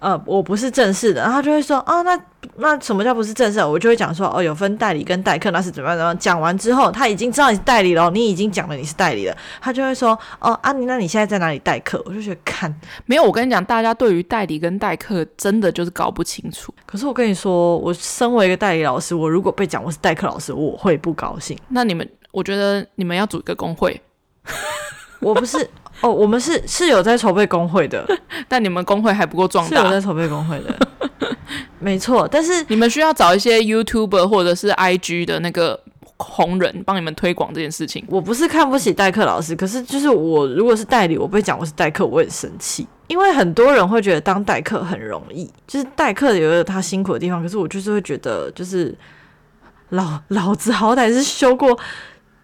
[0.00, 2.16] 呃，我不是正式的，然后他就会说，哦，那
[2.58, 3.68] 那什么叫不是正式的？
[3.68, 6.16] 我就会讲说，哦，有分代理跟代课，那是怎么样怎么样。
[6.20, 12.00] 讲完之后，他已经知道你是代理了，你已经讲了你是代理了，他就会说，哦，啊，你那你现在在哪里代课？
[12.06, 12.72] 我就觉得看
[13.06, 16.72] 没有，我跟你讲，大家对于代理跟代课真的就是搞不清楚。
[16.86, 21.58] 可是我跟你说，我身为一个代理老师，我如果被讲我是代课老师，我会不高兴。
[21.70, 24.00] 那你们，我觉得你们要组一个工会。
[25.18, 25.68] 我不是。
[26.00, 28.06] 哦，我们是是有在筹备工会的，
[28.46, 29.76] 但你们工会还不够壮大。
[29.76, 30.74] 是有在筹备工会的，
[31.80, 32.28] 没错。
[32.30, 35.80] 但是你们需要找一些 YouTuber 或者是 IG 的那个
[36.16, 38.04] 红人帮你们推广这件事情。
[38.08, 48.94] 我不是看不起代课老师，可是就是我如果是代理，我被讲我是代课，我很生气，因为很多人会觉得当代课很容易，就是代课也有他辛苦的地方，可是我就是会觉得，就是
[49.90, 51.76] 老老子好歹是修过。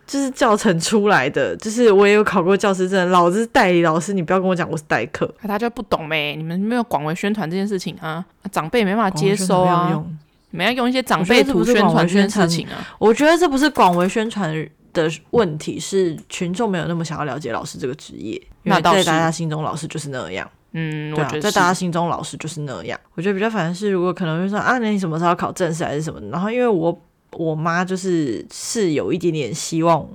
[0.07, 6.37] 就是教程出来的，就是我也有考过教师证，老子是代理老师，你不要跟我讲我是代课，他就不懂呗。
[6.37, 10.05] 你们没有广为宣传这件事情啊，长辈没办法接收啊。
[10.51, 12.87] 你们要用一些长辈图宣传这件事情啊。
[12.99, 14.55] 我觉得这不是广为宣传
[14.93, 18.41] 的问题，是群众没有那么想要了解老师这个职业。
[18.65, 20.49] 那在大家心中，老师就是那样。
[20.73, 22.99] 嗯，对啊，在大家心中，老师就是那样。
[23.15, 26.21] 我觉得比较烦的是，如果可能会说啊，那你什么时候要考正式还是什么？
[26.31, 26.97] 然后因为我。
[27.39, 30.07] 我妈就是是有一点点希望，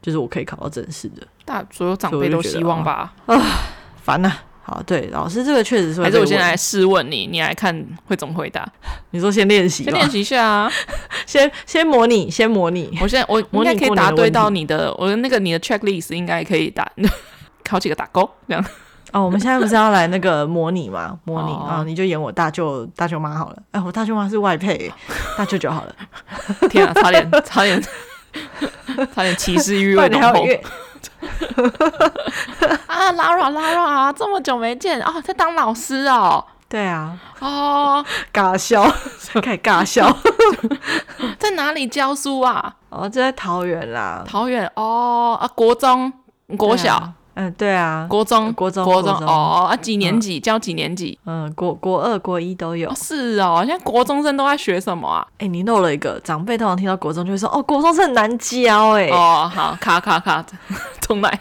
[0.00, 1.26] 就是我可以考到正式的。
[1.44, 3.14] 大所有长辈都希望吧？
[3.26, 3.40] 啊，
[4.02, 4.30] 烦呐！
[4.62, 6.02] 好，对，老师这个确实是。
[6.02, 8.70] 还是我现在来试问你，你来看会怎么回答？
[9.12, 10.70] 你说先练习，先练习一下啊，
[11.24, 12.90] 先先模拟，先模拟。
[13.00, 16.86] 我现在我 应该可以答对到你的，我的那个你的 checklist 应该可以打，
[17.64, 18.62] 考几个打勾这样。
[19.12, 21.18] 哦，我们现在不是要来那个模拟吗？
[21.24, 23.56] 模拟啊、你就演我大舅大舅妈好了。
[23.70, 24.92] 哎，我大舅妈是外配，
[25.36, 25.94] 大舅舅好了。
[26.68, 27.82] 天啊，差点差点
[29.14, 30.28] 差点歧视欲望浓厚。
[32.86, 36.44] 啊，Lara Lara，这么久没见哦，在当老师哦。
[36.68, 38.84] 对啊，哦，尬笑，
[39.40, 40.14] 开始尬笑，
[41.38, 42.74] 在哪里教书啊？
[42.90, 44.22] 哦，就在桃园啦。
[44.26, 46.12] 桃园哦，啊，国中、
[46.58, 50.40] 国小，嗯，对啊，国中、国中、国中哦，啊，几年级？
[50.40, 51.16] 教几年级？
[51.24, 52.92] 嗯，国国二、国一都有。
[52.96, 55.24] 是哦，现在国中生都在学什么啊？
[55.38, 60.44] 哎，你漏了一个，长辈通常听到国中就会说，哦，国中生很难教，哎，哦，好，卡卡卡，
[61.00, 61.40] 重来。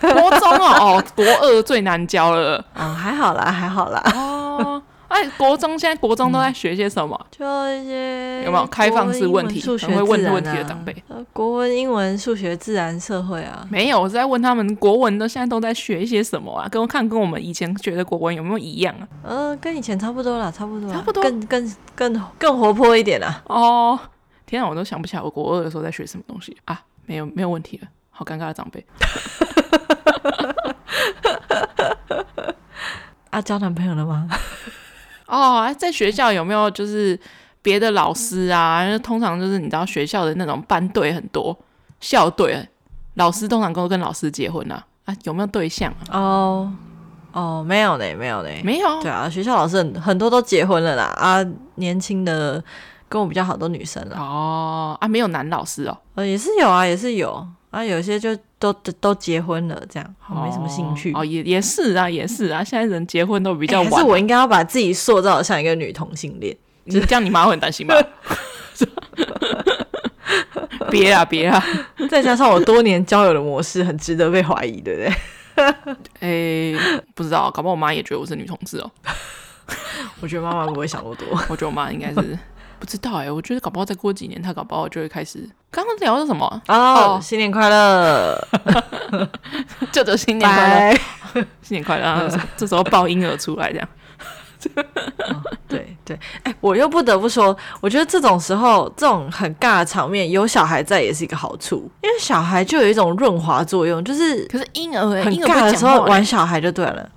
[0.00, 2.64] 国中哦，哦，国二最难教了。
[2.74, 4.02] 嗯，还好啦，还好啦。
[4.16, 7.18] 哦，哎，国中现在国中都在学些什么？
[7.30, 9.60] 就一些有没有开放式问题？
[9.78, 10.94] 很会问问题的长辈。
[11.08, 13.66] 呃，国文、英文、数学、自然、社会啊。
[13.70, 16.68] 没有，我是在问他们国文的现在都在学一些什么啊？
[16.68, 19.08] 跟我看跟我们以前学的国文有没有一样啊？
[19.24, 23.42] 嗯，跟以前差不多啦，差不多，差不多，更更更更活泼一点啦。
[23.46, 23.98] 哦，
[24.46, 26.82] 天啊，我都想不起来我国二的时候在学什么东西啊！
[27.06, 27.88] 没有，没有问题了。
[28.10, 28.84] 好尴尬的长辈。
[33.30, 34.28] 啊，交男朋友了吗？
[35.28, 37.18] 哦，在学校有没有就是
[37.62, 38.98] 别的老师啊？
[38.98, 41.56] 通常就是你知道学校的那种班队很多，
[42.00, 42.68] 校队，
[43.14, 44.84] 老师通常都跟老师结婚啊。
[45.04, 46.18] 啊，有没有对象啊？
[46.18, 46.72] 哦
[47.32, 49.02] 哦，没有嘞，没有嘞，没有。
[49.02, 51.04] 对啊，学校老师很很多都结婚了啦。
[51.04, 51.44] 啊，
[51.76, 52.62] 年轻的
[53.08, 54.16] 跟我比较好的女生了。
[54.18, 55.96] 哦，啊，没有男老师哦。
[56.14, 61.12] 呃，也是有啊，也是有啊，有些就都都结婚了，这样我没什么兴趣。
[61.14, 63.90] 哦，也也是啊，也是啊，现在人结婚都比较晚。
[63.90, 67.94] 可是我应该要把自己塑造像一个女同性恋，你这样你妈会很担心吧？
[70.90, 71.62] 别啊别啊！
[72.08, 75.12] 再加上我多年交友的模式很值得被怀疑，对不对？
[76.20, 76.28] 哎、
[76.78, 78.90] 欸，不知道，搞不好我妈也觉得我是女同志哦。
[80.20, 82.38] 我觉得妈妈不会想那么多，我觉得我妈应该是
[82.78, 83.30] 不知道哎、欸。
[83.30, 85.48] 我觉得搞不好再过几年，他搞不好就会开始。
[85.70, 86.62] 刚刚聊的什么？
[86.68, 88.48] 哦，新年快乐！
[89.92, 90.98] 舅舅新年快乐，
[91.62, 92.28] 新年快乐！
[92.28, 93.88] 嗯、 这时候抱婴儿出来这样。
[94.74, 107.08] 哦、对对，哎、欸，我又不得不说，我觉得这种时候，这种很尬的场面，有小孩在也是一个好处，因为小孩就有一种润滑作用，就是可是婴儿很尬的时候玩小孩就对了，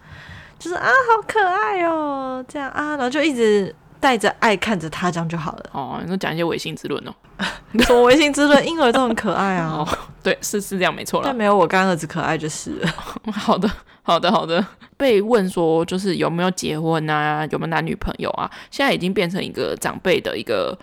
[0.60, 5.70] 就是啊，好可爱哦，这样啊，然后就一直带着爱看着他，这样就好了。
[5.72, 7.14] 哦，你说讲一些唯心之论哦，
[7.86, 8.68] 什么唯心之论？
[8.68, 9.70] 婴儿都很可爱啊。
[9.88, 12.90] 哦、对，是是这样没错了，但没有我干儿子可爱就是了。
[13.32, 13.70] 好的，
[14.02, 14.66] 好的，好的。
[14.98, 18.50] 被问说就是有没有结婚啊，有没有男女朋友啊？
[18.70, 20.78] 现在已经变成一个长辈的一个，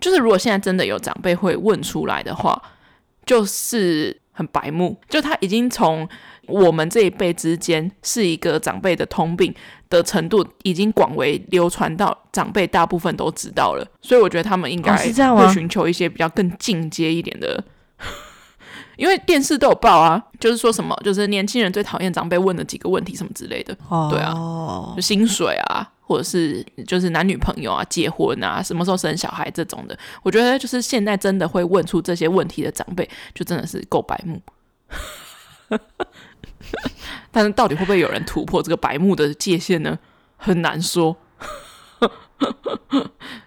[0.00, 2.60] 就是如果现在真的有长辈会问出来的话，
[3.26, 6.08] 就是很白目，就他已经从
[6.50, 9.54] 我们这一辈之间是一个长辈的通病
[9.88, 17.62] 的程度，已经广为流传到长辈大部分都知道了，所以我觉得他们应该会寻求一些比较更进阶一点的。
[18.96, 34.38] 因为电视都有报啊，就是说什么，就是年轻人最讨厌长辈问的几个问题什么之类的，哦、对啊，就薪水啊，或者是就是男女朋友啊、结婚啊、什么时候生小孩这种的，我觉得就是现在真的会问出这些问题的长辈，就真的是够白目。
[37.30, 39.98] 但是到底会不会有人突破这个白目的界限呢？
[40.36, 41.16] 很难说。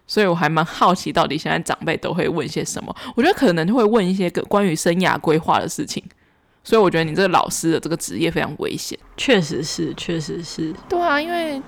[0.06, 2.96] 所以我还蛮好奇，到底现在长辈都会问些什么？
[3.16, 6.04] 我觉得可能会问一些个关于生涯规划的事情。
[6.64, 8.98] 所以我觉得你这个老师的这个职业非常危险。
[9.18, 10.74] 确实是，确实是。
[10.88, 11.62] 对啊，因为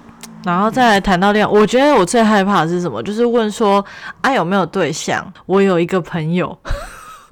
[0.45, 3.01] 然后再来谈到恋爱，我觉得我最害怕的是什么？
[3.03, 3.84] 就是问说
[4.22, 5.34] 啊有没有对象？
[5.47, 6.58] 我有一个朋友。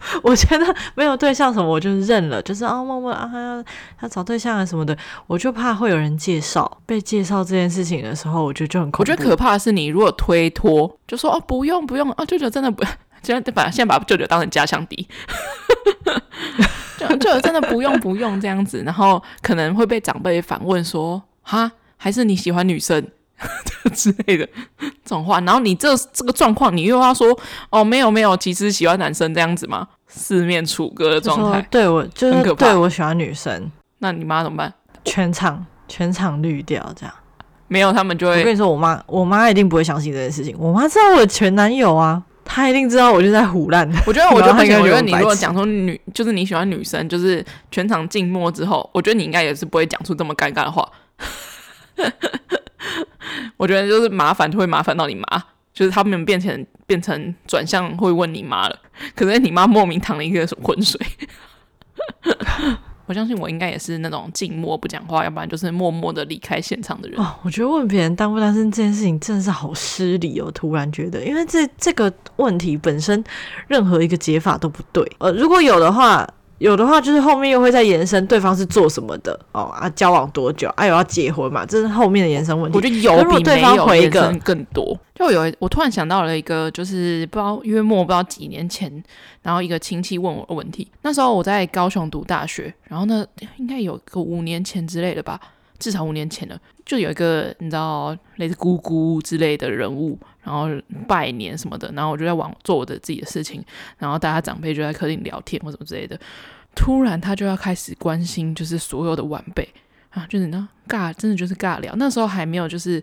[0.21, 3.63] 我觉得没有对象什么，我就认了，就是啊，默默啊，他
[4.01, 4.97] 要找对象啊什么的，
[5.27, 9.01] 我就怕会有人介绍，被介绍这件事情的时候，我觉得就很恐怖。
[9.01, 12.83] 我觉得可怕的是你如果推脱，就说哦不用不用啊，舅舅真的不，
[13.23, 15.07] 现在把现在把舅舅当成家乡敌，
[16.99, 23.07] 舅舅真的不用不用这样子，然后可能会被长辈反问说哈，还是你喜欢女生
[23.93, 24.47] 之类的
[24.79, 27.37] 这种话，然后你这这个状况，你又要说
[27.69, 29.87] 哦没有没有，其实喜欢男生这样子吗？
[30.07, 34.73] 四面楚歌的状态，对我就是对我喜欢女生，那你妈怎么办？
[35.05, 37.13] 全场全场绿掉，这样
[37.67, 38.39] 没有他们就会。
[38.39, 40.55] 我跟你说，我妈我妈一定不会相信这件事情。
[40.59, 43.89] 我妈知道我的前男友啊，她一定知道我就在胡乱。
[44.05, 44.79] 我觉得，我觉得不行。
[44.79, 50.87] 我觉得你如果讲说女，就是你喜欢女生，就是全场静默之后，我觉得你应该也是不会讲出这么尴尬的话。
[53.63, 55.25] 我觉得就是麻烦就会麻烦到你妈。
[55.73, 58.77] 就是他们变成变成转向会问你妈了，
[59.15, 60.99] 可是你妈莫名淌了一个浑水。
[63.07, 67.19] 我相信我应该也是那种静默不讲话，要不然就是默默的离开现场的人。
[67.19, 70.51] 哦，我觉得问别人单不单身这件事情真的是好失礼哦。
[70.53, 73.23] 突然觉得，因为这这个问题本身
[73.67, 75.03] 任何一个解法都不对。
[75.17, 76.27] 呃，如果有的话。
[76.63, 81.65] 有的话就是后面又会再延伸，对方是做什么的哦啊，交往多久啊，有要结婚嘛？
[81.65, 82.77] 这是后面的延伸问题。
[82.77, 84.97] 我觉得有比没有延伸更多。
[85.13, 88.89] 就有，我突然想到了一个，就是不知道约莫不知道几年前，
[89.41, 90.87] 然后一个亲戚问我的问题。
[91.01, 93.25] 那时候我在高雄读大学，然后呢，
[93.57, 95.37] 应该有个五年前之类的吧，
[95.79, 96.57] 至少五年前了。
[96.85, 100.67] 就有一个你知道类似姑姑之类的人物，然后
[101.07, 103.63] 拜年什么的，然后我就在往做我的自己的事情，
[103.97, 106.19] 然后大家长辈就在客厅聊天或什么之类的。
[106.75, 109.67] 突然，他就要开始关心，就是所有的晚辈
[110.09, 111.93] 啊，就是那尬，真的就是尬聊。
[111.97, 113.01] 那时候还没有，就是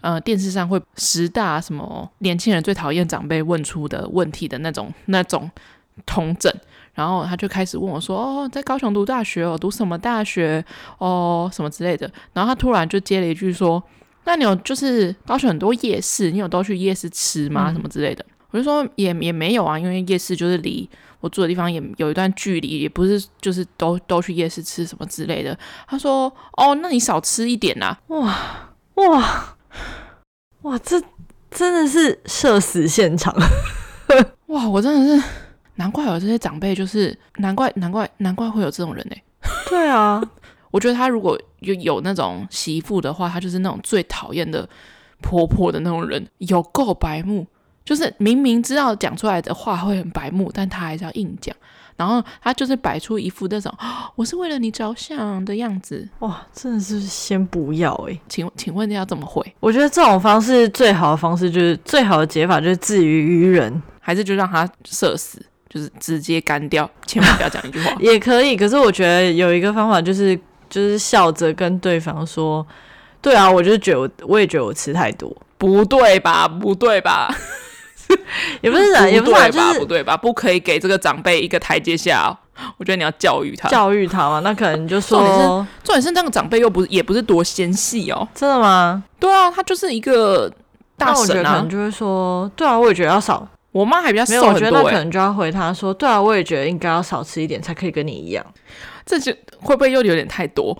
[0.00, 5.50] 呃，电视上会十大什么年轻人最讨厌长辈问出的问题的那种那种
[6.06, 6.52] 统整。
[6.94, 10.64] 然后他就开始问我说：“哦，在高雄读大学哦，读什么大学
[10.98, 13.82] 哦，什么之类的。”然后他突然就接了一句说
[14.24, 17.72] ：“那你有就是高雄很多夜市，你有都去夜市吃吗？
[17.72, 20.88] 什么之类的？”我就说也也没有啊，因为夜市就是离。
[21.20, 25.56] 我住的地方也有一段距离，也不是就是都都去夜市吃什么之类的。
[25.86, 28.34] 他说：“哦，那你少吃一点呐。”哇
[28.94, 29.56] 哇
[30.62, 30.78] 哇！
[30.78, 30.98] 这
[31.50, 33.34] 真的是社死现场！
[34.48, 35.28] 哇，我真的是
[35.80, 39.16] 难怪有这些长辈，就是难怪难怪难怪会有这种人呢。
[39.66, 40.22] 对啊，
[40.70, 44.68] 我觉得他如果有有那种媳妇的话，他就是那种最讨厌的
[45.22, 47.46] 婆婆的那种人，有够白目。
[47.82, 51.56] 就是明明知道讲出来的话会很白目，但他还是要硬讲，
[51.96, 53.74] 然后他就是摆出一副那种
[54.14, 56.06] 我是为了你着想的样子。
[56.18, 59.42] 哇，真的是先不要诶、欸，请请问要怎么回？
[59.60, 65.42] 我觉得这种方式最好的方式就是最好的解法就是自娱于人，还是就让他社死，
[65.72, 68.56] 就是直接干掉，千万不要讲一句话 也可以。
[68.56, 70.36] 可是我觉得有一个方法就是
[70.68, 72.66] 就是笑着跟对方说，
[73.22, 76.48] 对啊，我就是觉得我我也觉得我吃太多，不对吧？
[76.48, 77.32] 不对吧？
[78.60, 80.16] 也不是啊，也不是啊， 就是不对吧？
[80.16, 82.36] 不可以给这个长辈一个台阶下哦。
[82.76, 84.40] 我觉得你要教育他，教育他嘛。
[84.40, 85.46] 那可能就说，重点是，
[85.84, 88.26] 重点是那个长辈又不是，也不是多纤细哦。
[88.34, 89.02] 真的吗？
[89.18, 90.52] 对啊，他就是一个
[90.98, 91.52] 大神啊。
[91.52, 93.46] 可能就会说，对啊，我也觉得要少。
[93.72, 98.44] 我妈还比较瘦，我觉得那可能就要回他说，对啊，我也觉得应该要少吃一点，才可以跟你一样。
[99.06, 100.76] 这就会不会又有点太多？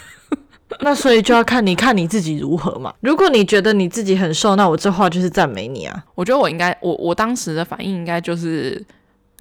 [0.80, 2.92] 那所以就要看你看你自己如何嘛。
[3.00, 6.02] 如果你觉得你自己很瘦，那我这话就是赞美你啊。
[6.14, 8.82] 我觉得我应该，我我当时的反应应该就是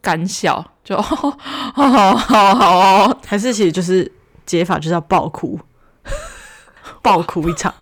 [0.01, 1.15] 干笑，就好
[1.73, 4.11] 好好好哦， 还是其实就是
[4.45, 5.57] 解法就是要爆哭，
[7.01, 7.73] 爆哭一场。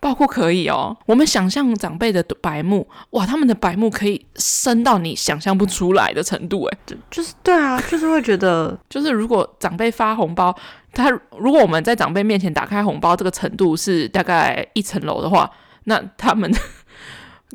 [0.00, 10.56] 爆哭可以哦，我们想象长辈的白目，哇，他们的白目可以深到你想象不出来的程度，哎，就就是对啊， 就是会觉得，就是如果长辈发红包，
[10.92, 15.50] 他如果我们在长辈面前打开红包，这个程度是大概一层楼的话，
[15.84, 16.48] 那他们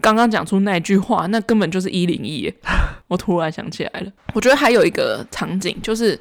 [0.01, 2.53] 刚刚讲出那句话，那根本就是一零一。
[3.07, 6.19] 我突然想起来了，我觉得还有一个场景就是。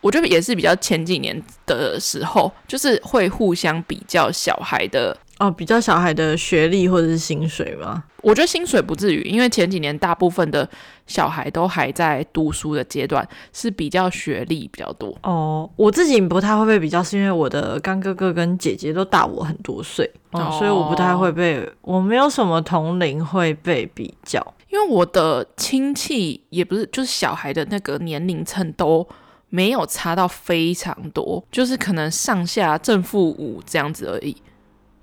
[0.00, 8.02] 我觉得也是比较前几年的时候，就是会互相比较小孩的哦，比较小孩的学历或者是薪水吗？
[8.22, 10.68] 我觉得薪水不至于，因为前几年大部分的
[11.06, 15.16] 小孩都还在读书的阶段，是比较学历比较多。
[15.22, 29.06] 哦，我自己不太会被比较，是因为我的干哥哥跟姐姐都大我很多岁，所以我不太会被，我没有什么同龄会被比较，因为我的亲戚也不是，就是小孩的那个年龄层都。
[29.50, 34.36] 没有差到非常多，就是可能上下正负五这样子而已，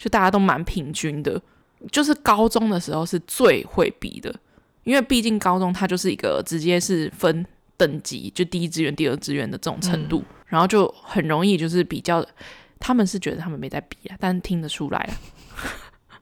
[0.05, 1.41] 就大家都蛮平均的。
[1.91, 4.33] 就是高中的时候是最会比的，
[4.83, 7.43] 因为毕竟高中它就是一个直接是分
[7.75, 12.23] 等级，就第一志愿、第二志愿的这种程度，嗯、然后就很容易就是比较，
[12.79, 15.13] 他们是觉得他们没在比啊，但听得出来啊。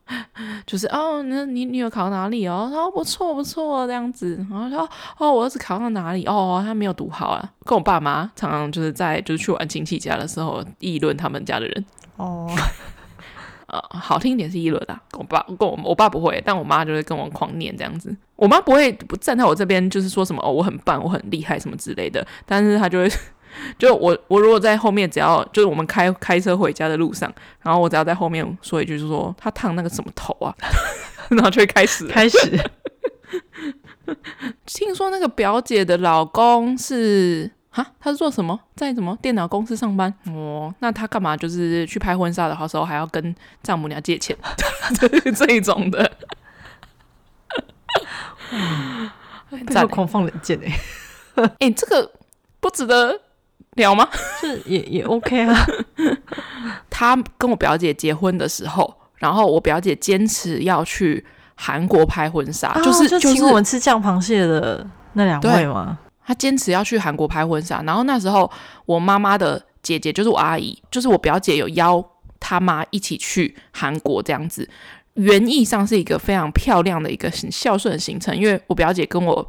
[0.66, 2.70] 就是哦，那你你有考到哪里哦？
[2.74, 6.26] 然后不错不错这样子，然后说哦，我儿子考到哪里？
[6.26, 7.54] 哦，他没有读好啊。
[7.64, 11.86] 跟我爸妈常常就是在就是去玩亲戚家的时候议论他们家的人
[12.18, 12.52] 哦，
[13.74, 15.02] 呃，好听一点是议论啊。
[15.10, 18.16] 跟我爸跟我我爸不会，但我妈就会跟我狂念这样子。
[18.36, 23.12] 我妈不会不站在我这边，就是说什么哦，我很棒，我很厉害什么之类的，但是她就会。
[23.78, 30.52] 就我，我如果在后面，只要就是我们开开车回家的路上，然后我只要在后面说一句，就是说她烫那个什么头啊，
[31.30, 32.36] 然后就会开始开始。
[34.66, 40.14] 听说那个表姐的老公是啊，他是做什么，在什么电脑公司上班？
[40.28, 44.36] 哦，那他干嘛就是去拍婚纱的时候还要跟丈母娘借钱？
[45.36, 46.12] 这一种的，
[49.68, 50.60] 这个狂放冷箭
[51.36, 52.12] 哎，哎，这个
[52.60, 53.20] 不值得。
[53.76, 54.08] 聊吗？
[54.40, 55.66] 是也也 OK 啊。
[56.92, 65.98] 他跟我表姐结婚的时候，然后我表姐坚持要去韩国拍婚纱，啊、就是就请我们吃酱螃蟹的那两位吗？
[66.26, 68.50] 他坚持要去韩国拍婚纱，然后那时候
[68.86, 72.04] 我妈妈的姐姐就是我阿姨，就是我表姐有邀
[72.40, 74.68] 他妈一起去韩国这样子。
[75.16, 79.48] 原意上是一个非常漂亮的一个很孝顺的行程，因为我表姐跟我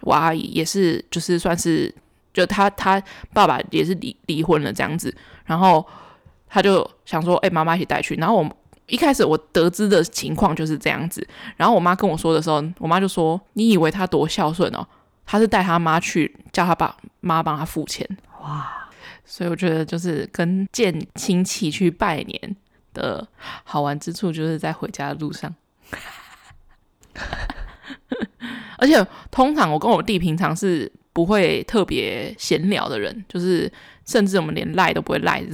[0.00, 1.94] 我阿姨也是，就是算是
[2.34, 3.02] 就他他
[3.32, 5.14] 爸爸也是离离婚了这样子，
[5.46, 5.82] 然后
[6.46, 8.14] 他就想说，哎、欸，妈妈一起带去。
[8.16, 8.56] 然后我
[8.86, 14.86] 一开始我得知的情况就是这样子，然后我妈跟我说的时候，我妈就说，你以为他多孝顺哦？
[15.26, 18.08] 他是带他妈去，叫他爸妈帮他付钱。
[18.40, 18.88] 哇，
[19.24, 22.56] 所以我觉得就是跟见亲戚去拜年。
[22.96, 23.28] 的
[23.62, 25.54] 好玩之处就是在回家的路上，
[28.78, 33.70] 而且通常我跟我弟平常是不会特别闲聊的人，就是
[34.06, 35.44] 甚至我们连赖都不会赖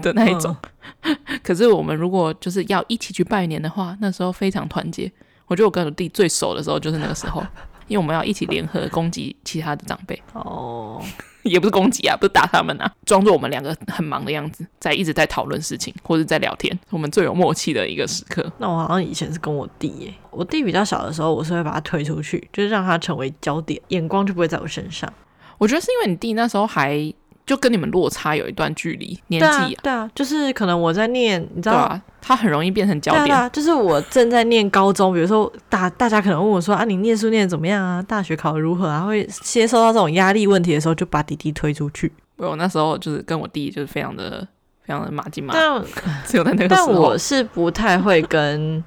[0.00, 0.56] 的那一种。
[1.00, 5.10] 嗯、 可是我们如果就是要一起去拜年的话，那时候非常团结。
[5.46, 7.44] 我觉得我跟我弟最熟的时候就是那个时候。
[7.86, 11.02] 因为我们要一起联合攻击其他的长辈哦，
[11.44, 18.52] 也不是攻击啊，不是打他们啊，装作我们两个很忙的样子，在一直在讨论事情或者在聊天，我们最有默契的一个时刻。
[18.58, 25.12] 那我好像以前是跟我弟耶，我弟比较小的时候，我是会把他推出去，就是让他成为焦点，眼光就不会在我身上。
[25.58, 27.12] 我觉得是因为你弟那时候还。
[27.46, 33.24] 就跟你们落差有一段距离，年纪啊，对啊，就是可能我在念，你知道啊，他很容易变成焦点。
[33.26, 38.02] 对啊，就是我正在念高中，比如说大大家可能问我说啊，你念书念的怎么样啊？
[38.02, 39.02] 大学考得如何啊？
[39.02, 42.12] 会接受到这种压力问题的时候，就把弟弟推出去。
[42.36, 44.40] 我那时候就是跟我弟就是非常的
[44.82, 45.80] 非常的马金马，但
[46.26, 48.82] 只有在那个时候，但我是不太会跟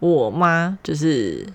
[0.00, 1.46] 我妈就是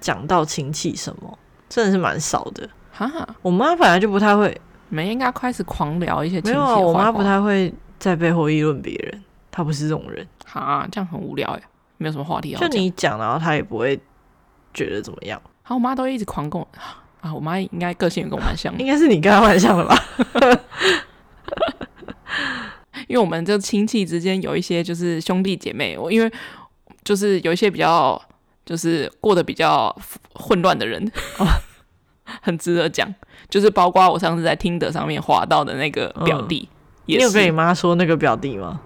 [0.00, 2.68] 讲到亲戚什么，真的是蛮少的。
[2.90, 3.08] 哈，
[3.42, 4.60] 我妈本来就不太会。
[4.88, 6.50] 你们应该开始狂聊一些亲戚。
[6.52, 10.26] 没有啊，我妈不太会在背后议论别人，她不是这种人。
[10.52, 11.62] 啊，这样很无聊哎，
[11.98, 12.60] 没有什么话题要。
[12.60, 13.98] 就你讲，然后她也不会
[14.72, 15.40] 觉得怎么样。
[15.62, 16.66] 好，我妈都一直狂跟我
[17.20, 19.96] 啊，我妈应该个性也跟我蛮像的， 应该是你跟她蛮像的吧？
[23.06, 26.30] 因为我们这亲戚之间有一些就是兄弟姐妹，我因为
[27.04, 28.20] 就是有一些比较
[28.66, 29.94] 就是过得比较
[30.34, 31.02] 混乱的人，
[31.38, 31.46] 哦，
[32.42, 33.14] 很值得讲。
[33.48, 36.76] 就是包括我上次在听的上面滑到的那个表弟，嗯、
[37.06, 37.16] 也。
[37.18, 38.80] 你有跟你妈说那个表弟吗？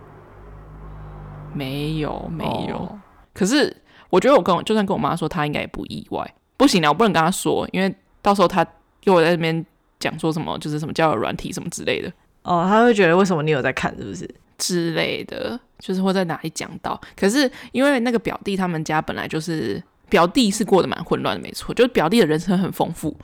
[1.52, 2.76] 没有，没有。
[2.76, 3.00] 哦、
[3.34, 3.76] 可是
[4.08, 6.34] 我觉得我跟我就算跟我妈说，她应该也不意外。
[6.56, 8.66] 不行了，我不能跟她说，因为到时候她
[9.04, 9.64] 又在那边
[9.98, 12.10] 讲说什么，就是什么交友软体什么之类的。
[12.42, 15.58] 哦，她会觉得为什么你有在看，是不是之类的？
[15.78, 16.98] 就是会在哪里讲到。
[17.16, 23.16] 可是因为那个表弟他们家本来就是表弟是过得蛮混乱的，没错，就是表弟的人生很丰富。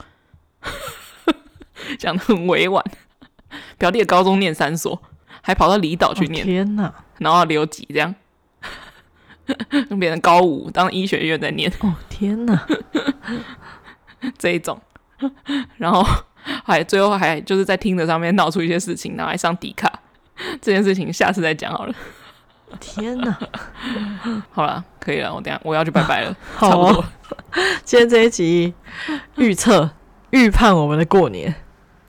[1.97, 2.83] 讲的很委婉，
[3.77, 5.01] 表弟的高中念三所，
[5.41, 6.93] 还跑到离岛去念，哦、天哪！
[7.17, 8.13] 然后留级这样，
[9.89, 12.67] 跟别人高五当医学院在念，哦天哪！
[14.37, 14.79] 这一种，
[15.77, 16.05] 然后
[16.63, 19.91] 还最后还就是在听的上面闹出一些事情，然后还上迪卡，
[20.61, 21.93] 这件事情下次再讲好了。
[22.79, 23.37] 天哪！
[24.51, 27.05] 好了，可以了，我等下我要去拜拜了，好哦、差不多。
[27.83, 28.73] 今天这一集
[29.37, 29.89] 预测
[30.29, 31.55] 预判我们的过年。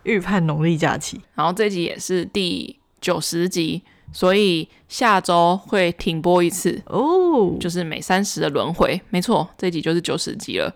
[0.02, 3.82] 预判农历假期，然后这集也是第九十集，
[4.12, 10.74] 所以下周会停播一次哦，就是每三十的轮回，没错，这集就是九十集了。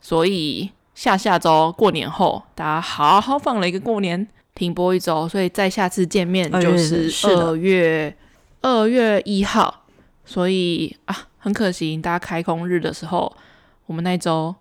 [0.00, 8.16] 所以下下周过年后，大家好好放了一个过年，停播一周，所以再下次见面就是二月
[8.60, 9.82] 二月一号。
[10.26, 13.36] 所以啊，很可惜，大家开工日的时候，
[13.84, 14.54] 我们那一周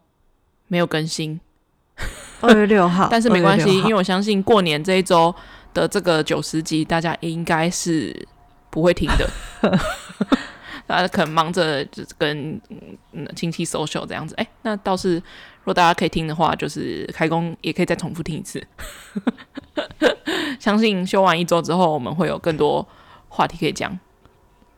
[0.68, 1.40] 没有更新。
[2.44, 5.34] 二月六号，但是没关系，因为我相信过年这一周
[5.74, 8.28] 的这个九十集，大家应该是
[8.70, 9.30] 不会听的。
[10.86, 12.60] 大家可能忙着就是跟
[13.36, 18.62] 亲戚 social 这样子，哎、欸，那倒是如果大家可以听的话，就是开工也可以再重复听一次。
[20.60, 22.86] 相信休完一周之后，我们会有更多
[23.30, 23.98] 话题可以讲。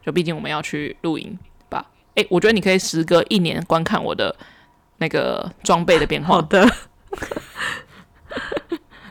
[0.06, 1.36] 就毕竟我们要去露营
[1.68, 1.84] 吧。
[2.10, 4.34] 哎、欸，我觉得你可以时隔一年观看我的
[4.98, 6.36] 那个装备的变化。
[6.36, 6.70] 好的。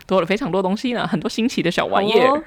[0.06, 2.44] 多了非常多东西呢，很多新奇的小玩意儿。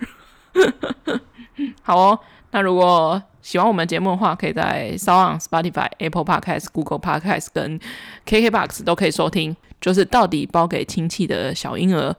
[1.81, 2.19] 好哦，
[2.51, 7.79] 那如果喜欢我们节目的话，可以在 SoundOn、Spotify、Apple Podcast、Google Podcast 跟
[8.25, 9.55] KKBox 都可以收听。
[9.79, 12.15] 就是到底包给亲戚的小婴儿，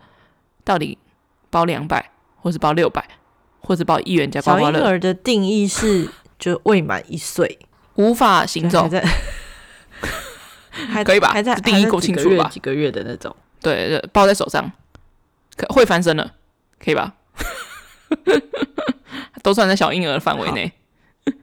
[0.62, 0.96] 到底
[1.50, 3.04] 包两百，或是包六百，
[3.60, 4.78] 或是包一元加刮刮乐？
[4.78, 6.08] 小婴儿的定义是
[6.38, 7.58] 就未满一岁，
[7.96, 8.88] 无法行走。
[10.70, 11.30] 还 可以吧？
[11.32, 12.48] 还在定义够清楚吧？
[12.48, 14.70] 几个月的那种，对对，抱在手上，
[15.58, 16.32] 可会翻身了，
[16.78, 17.16] 可以吧？
[19.42, 20.72] 都算在小婴儿的范围内。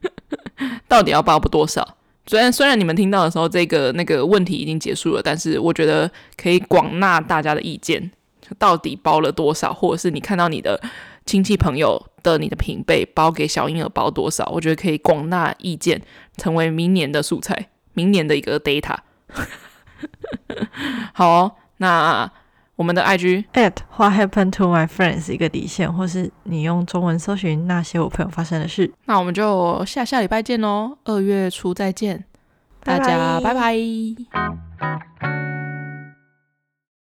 [0.88, 1.98] 到底要包多少？
[2.26, 8.12] 虽然虽然你们听到的时候，这个那个问题已经结束了，但是我觉得可以广纳大家的意见，
[8.58, 10.82] 到底包了多少，或者是你看到你的
[11.26, 16.02] 亲戚朋友的你的平辈包给小婴儿包多少，我觉得可以广纳意见，
[16.38, 18.98] 成为明年的素材，明年的一个 data。
[21.14, 22.32] 好，那。
[22.76, 28.92] 我们的 IG at what happened to my friends 一个底线，或是你用中文搜寻那些我朋友发生的事。
[29.06, 32.26] 那我们就下下礼拜见喽，二月初再见，
[32.84, 33.54] 大家拜拜。
[33.54, 33.76] 拜
[35.20, 35.55] 拜。